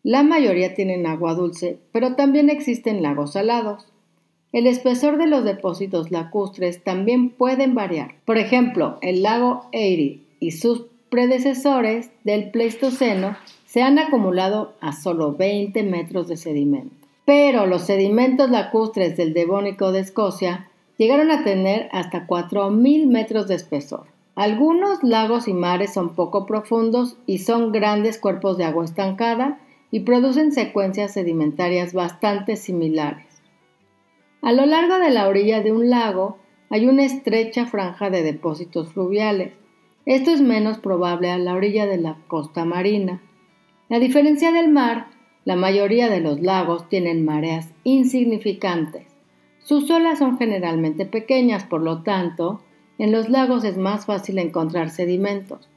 La 0.01 0.23
mayoría 0.23 0.75
tienen 0.75 1.05
agua 1.05 1.33
dulce, 1.33 1.79
pero 1.91 2.15
también 2.15 2.49
existen 2.49 3.01
lagos 3.01 3.33
salados. 3.33 3.85
El 4.53 4.65
espesor 4.65 5.17
de 5.17 5.27
los 5.27 5.43
depósitos 5.43 6.11
lacustres 6.11 6.83
también 6.83 7.31
pueden 7.31 7.75
variar. 7.75 8.15
Por 8.23 8.37
ejemplo, 8.37 8.97
el 9.01 9.23
lago 9.23 9.65
Erie 9.71 10.21
y 10.39 10.51
sus 10.51 10.85
predecesores 11.09 12.11
del 12.23 12.49
Pleistoceno 12.51 13.35
se 13.65 13.81
han 13.81 13.99
acumulado 13.99 14.73
a 14.79 14.93
solo 14.93 15.33
20 15.33 15.83
metros 15.83 16.27
de 16.27 16.37
sedimento. 16.37 16.95
Pero 17.25 17.65
los 17.65 17.83
sedimentos 17.83 18.49
lacustres 18.49 19.17
del 19.17 19.33
Devónico 19.33 19.91
de 19.91 20.01
Escocia 20.01 20.69
llegaron 20.97 21.31
a 21.31 21.43
tener 21.43 21.89
hasta 21.91 22.27
4.000 22.27 23.07
metros 23.07 23.47
de 23.47 23.55
espesor. 23.55 24.07
Algunos 24.35 25.03
lagos 25.03 25.47
y 25.47 25.53
mares 25.53 25.93
son 25.93 26.15
poco 26.15 26.45
profundos 26.45 27.17
y 27.27 27.39
son 27.39 27.71
grandes 27.71 28.17
cuerpos 28.17 28.57
de 28.57 28.63
agua 28.63 28.85
estancada 28.85 29.59
y 29.91 29.99
producen 29.99 30.51
secuencias 30.51 31.13
sedimentarias 31.13 31.93
bastante 31.93 32.55
similares. 32.55 33.27
A 34.41 34.51
lo 34.51 34.65
largo 34.65 34.97
de 34.97 35.11
la 35.11 35.27
orilla 35.27 35.61
de 35.61 35.71
un 35.71 35.89
lago 35.89 36.37
hay 36.69 36.87
una 36.87 37.05
estrecha 37.05 37.67
franja 37.67 38.09
de 38.09 38.23
depósitos 38.23 38.91
fluviales. 38.91 39.53
Esto 40.07 40.31
es 40.31 40.41
menos 40.41 40.79
probable 40.79 41.29
a 41.29 41.37
la 41.37 41.53
orilla 41.53 41.85
de 41.85 41.97
la 41.97 42.17
costa 42.27 42.65
marina. 42.65 43.21
A 43.91 43.99
diferencia 43.99 44.51
del 44.51 44.69
mar, 44.69 45.07
la 45.45 45.55
mayoría 45.55 46.09
de 46.09 46.21
los 46.21 46.41
lagos 46.41 46.89
tienen 46.89 47.23
mareas 47.23 47.69
insignificantes. 47.83 49.12
Sus 49.63 49.89
olas 49.89 50.19
son 50.19 50.37
generalmente 50.37 51.05
pequeñas, 51.05 51.63
por 51.63 51.81
lo 51.81 52.03
tanto, 52.03 52.61
en 52.97 53.11
los 53.11 53.29
lagos 53.29 53.63
es 53.63 53.77
más 53.77 54.05
fácil 54.05 54.37
encontrar 54.37 54.89
sedimentos. 54.89 55.69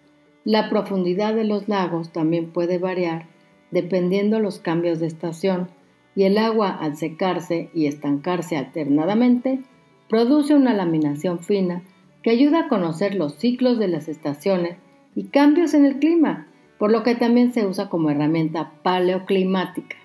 La 0.45 0.69
profundidad 0.71 1.35
de 1.35 1.45
los 1.45 1.69
lagos 1.69 2.13
también 2.13 2.51
puede 2.51 2.79
variar 2.79 3.27
dependiendo 3.71 4.41
los 4.41 4.59
cambios 4.59 5.01
de 5.01 5.07
estación 5.07 5.69
y 6.15 6.25
el 6.25 6.39
agua 6.39 6.71
al 6.71 6.97
secarse 6.97 7.71
y 7.75 7.87
estancarse 7.87 8.57
alternadamente 8.57 9.61
produce 10.09 10.55
una 10.55 10.73
laminación 10.73 11.41
fina 11.41 11.83
que 12.23 12.31
ayuda 12.31 12.61
a 12.61 12.69
conocer 12.69 13.15
los 13.15 13.35
ciclos 13.35 13.79
de 13.79 13.89
las 13.89 14.09
estaciones 14.09 14.79
y 15.15 15.25
cambios 15.25 15.75
en 15.75 15.85
el 15.85 15.99
clima, 15.99 16.49
por 16.79 16.91
lo 16.91 17.03
que 17.03 17.15
también 17.15 17.53
se 17.53 17.67
usa 17.67 17.89
como 17.89 18.11
herramienta 18.11 18.73
paleoclimática. 18.83 19.97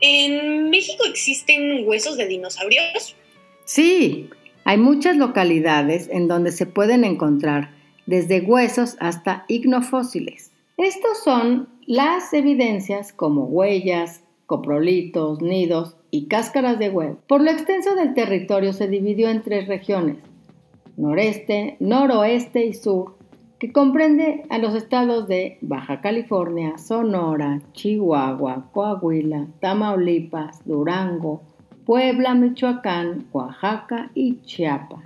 ¿En 0.00 0.70
México 0.70 1.04
existen 1.08 1.86
huesos 1.86 2.16
de 2.16 2.26
dinosaurios? 2.26 3.16
Sí, 3.64 4.28
hay 4.64 4.78
muchas 4.78 5.16
localidades 5.16 6.08
en 6.10 6.28
donde 6.28 6.52
se 6.52 6.66
pueden 6.66 7.04
encontrar 7.04 7.70
desde 8.06 8.40
huesos 8.40 8.96
hasta 9.00 9.44
ignofósiles. 9.48 10.50
Estos 10.76 11.24
son 11.24 11.68
las 11.86 12.32
evidencias 12.32 13.12
como 13.12 13.44
huellas, 13.44 14.22
coprolitos, 14.46 15.40
nidos 15.40 15.96
y 16.10 16.26
cáscaras 16.26 16.78
de 16.78 16.90
huevo. 16.90 17.18
Por 17.26 17.42
lo 17.42 17.50
extenso 17.50 17.94
del 17.94 18.14
territorio 18.14 18.72
se 18.72 18.88
dividió 18.88 19.30
en 19.30 19.42
tres 19.42 19.66
regiones, 19.66 20.18
noreste, 20.96 21.76
noroeste 21.80 22.66
y 22.66 22.74
sur, 22.74 23.16
que 23.58 23.72
comprende 23.72 24.44
a 24.50 24.58
los 24.58 24.74
estados 24.74 25.28
de 25.28 25.58
Baja 25.62 26.00
California, 26.00 26.76
Sonora, 26.76 27.62
Chihuahua, 27.72 28.68
Coahuila, 28.72 29.46
Tamaulipas, 29.60 30.62
Durango, 30.66 31.42
Puebla, 31.86 32.34
Michoacán, 32.34 33.28
Oaxaca 33.32 34.10
y 34.14 34.40
Chiapas. 34.42 35.04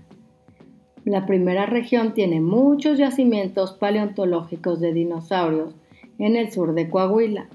La 1.04 1.26
primera 1.26 1.66
región 1.66 2.12
tiene 2.12 2.40
muchos 2.40 2.98
yacimientos 2.98 3.72
paleontológicos 3.72 4.80
de 4.80 4.92
dinosaurios 4.92 5.74
en 6.18 6.36
el 6.36 6.50
sur 6.50 6.74
de 6.74 6.90
Coahuila. 6.90 7.48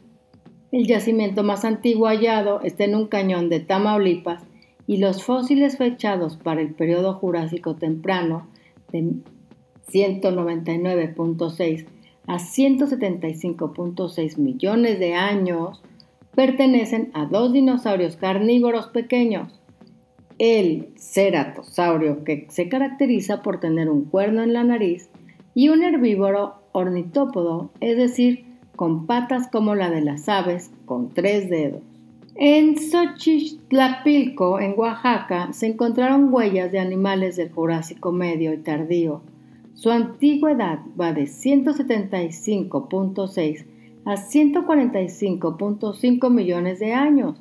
El 0.71 0.87
yacimiento 0.87 1.43
más 1.43 1.65
antiguo 1.65 2.07
hallado 2.07 2.61
está 2.61 2.85
en 2.85 2.95
un 2.95 3.07
cañón 3.07 3.49
de 3.49 3.59
Tamaulipas 3.59 4.43
y 4.87 4.97
los 4.97 5.23
fósiles 5.23 5.77
fechados 5.77 6.37
para 6.37 6.61
el 6.61 6.73
periodo 6.73 7.13
Jurásico 7.13 7.75
temprano 7.75 8.47
de 8.91 9.13
199.6 9.87 11.85
a 12.27 12.37
175.6 12.37 14.37
millones 14.37 14.99
de 14.99 15.13
años 15.13 15.81
pertenecen 16.35 17.11
a 17.13 17.25
dos 17.25 17.53
dinosaurios 17.53 18.17
carnívoros 18.17 18.87
pequeños. 18.87 19.59
El 20.37 20.89
ceratosaurio, 20.97 22.23
que 22.23 22.47
se 22.49 22.67
caracteriza 22.67 23.41
por 23.41 23.59
tener 23.59 23.89
un 23.89 24.05
cuerno 24.05 24.43
en 24.43 24.53
la 24.53 24.63
nariz, 24.63 25.09
y 25.53 25.69
un 25.69 25.83
herbívoro 25.83 26.55
ornitópodo, 26.73 27.71
es 27.79 27.95
decir, 27.95 28.43
con 28.75 29.05
patas 29.05 29.47
como 29.47 29.73
la 29.73 29.89
de 29.89 30.01
las 30.01 30.27
aves, 30.27 30.71
con 30.85 31.13
tres 31.13 31.49
dedos. 31.49 31.81
En 32.35 32.77
Xochitlapilco, 32.77 34.59
en 34.59 34.77
Oaxaca, 34.77 35.53
se 35.53 35.67
encontraron 35.67 36.33
huellas 36.33 36.73
de 36.73 36.79
animales 36.79 37.37
del 37.37 37.49
Jurásico 37.49 38.11
medio 38.11 38.53
y 38.53 38.57
tardío. 38.57 39.21
Su 39.75 39.91
antigüedad 39.91 40.79
va 40.99 41.13
de 41.13 41.23
175.6 41.23 43.65
a 44.05 44.15
145.5 44.15 46.29
millones 46.31 46.79
de 46.79 46.93
años. 46.93 47.35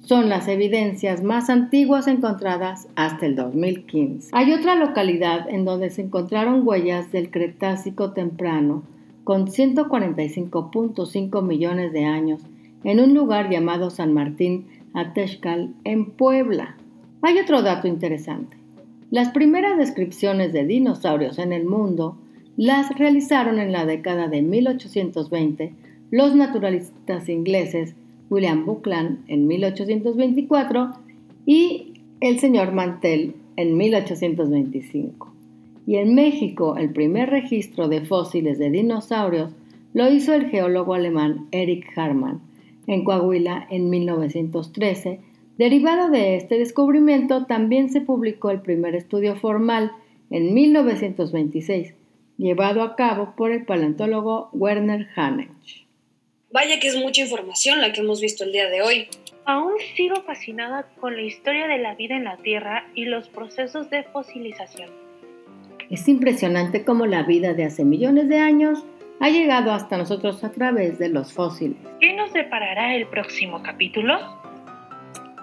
Son 0.00 0.28
las 0.28 0.48
evidencias 0.48 1.22
más 1.22 1.48
antiguas 1.48 2.08
encontradas 2.08 2.88
hasta 2.94 3.24
el 3.24 3.36
2015. 3.36 4.28
Hay 4.32 4.52
otra 4.52 4.74
localidad 4.74 5.48
en 5.48 5.64
donde 5.64 5.88
se 5.88 6.02
encontraron 6.02 6.66
huellas 6.66 7.10
del 7.10 7.30
Cretácico 7.30 8.12
temprano 8.12 8.82
con 9.24 9.46
145.5 9.46 11.42
millones 11.42 11.94
de 11.94 12.04
años 12.04 12.42
en 12.84 13.00
un 13.00 13.14
lugar 13.14 13.48
llamado 13.48 13.88
San 13.88 14.12
Martín 14.12 14.66
Atexcal 14.92 15.72
en 15.84 16.10
Puebla. 16.10 16.76
Hay 17.22 17.38
otro 17.38 17.62
dato 17.62 17.88
interesante. 17.88 18.61
Las 19.12 19.28
primeras 19.28 19.76
descripciones 19.76 20.54
de 20.54 20.64
dinosaurios 20.64 21.38
en 21.38 21.52
el 21.52 21.66
mundo 21.66 22.16
las 22.56 22.98
realizaron 22.98 23.58
en 23.58 23.70
la 23.70 23.84
década 23.84 24.26
de 24.28 24.40
1820 24.40 25.74
los 26.10 26.34
naturalistas 26.34 27.28
ingleses 27.28 27.94
William 28.30 28.64
Buckland 28.64 29.22
en 29.28 29.46
1824 29.46 30.92
y 31.44 31.92
el 32.20 32.38
señor 32.38 32.72
Mantel 32.72 33.34
en 33.56 33.76
1825. 33.76 35.30
Y 35.86 35.96
en 35.96 36.14
México 36.14 36.78
el 36.78 36.88
primer 36.88 37.28
registro 37.28 37.88
de 37.88 38.06
fósiles 38.06 38.58
de 38.58 38.70
dinosaurios 38.70 39.52
lo 39.92 40.10
hizo 40.10 40.32
el 40.32 40.46
geólogo 40.46 40.94
alemán 40.94 41.48
Erich 41.50 41.84
Hartmann 41.94 42.40
en 42.86 43.04
Coahuila 43.04 43.66
en 43.68 43.90
1913. 43.90 45.20
Derivado 45.62 46.10
de 46.10 46.34
este 46.34 46.58
descubrimiento, 46.58 47.46
también 47.46 47.88
se 47.88 48.00
publicó 48.00 48.50
el 48.50 48.62
primer 48.62 48.96
estudio 48.96 49.36
formal 49.36 49.92
en 50.28 50.54
1926, 50.54 51.94
llevado 52.36 52.82
a 52.82 52.96
cabo 52.96 53.34
por 53.36 53.52
el 53.52 53.64
paleontólogo 53.64 54.50
Werner 54.54 55.06
Hanech. 55.14 55.86
Vaya 56.50 56.80
que 56.80 56.88
es 56.88 56.96
mucha 56.96 57.22
información 57.22 57.80
la 57.80 57.92
que 57.92 58.00
hemos 58.00 58.20
visto 58.20 58.42
el 58.42 58.50
día 58.50 58.68
de 58.68 58.82
hoy. 58.82 59.06
Aún 59.44 59.74
sigo 59.94 60.16
fascinada 60.22 60.88
con 60.98 61.14
la 61.14 61.22
historia 61.22 61.68
de 61.68 61.78
la 61.78 61.94
vida 61.94 62.16
en 62.16 62.24
la 62.24 62.38
Tierra 62.38 62.88
y 62.96 63.04
los 63.04 63.28
procesos 63.28 63.88
de 63.88 64.02
fosilización. 64.02 64.90
Es 65.90 66.08
impresionante 66.08 66.84
cómo 66.84 67.06
la 67.06 67.22
vida 67.22 67.54
de 67.54 67.66
hace 67.66 67.84
millones 67.84 68.28
de 68.28 68.38
años 68.38 68.84
ha 69.20 69.30
llegado 69.30 69.70
hasta 69.70 69.96
nosotros 69.96 70.42
a 70.42 70.50
través 70.50 70.98
de 70.98 71.08
los 71.08 71.32
fósiles. 71.32 71.78
¿Qué 72.00 72.14
nos 72.14 72.32
deparará 72.32 72.96
el 72.96 73.06
próximo 73.06 73.62
capítulo? 73.62 74.42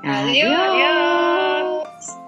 Adiós. 0.03 0.53
Adiós. 0.53 2.18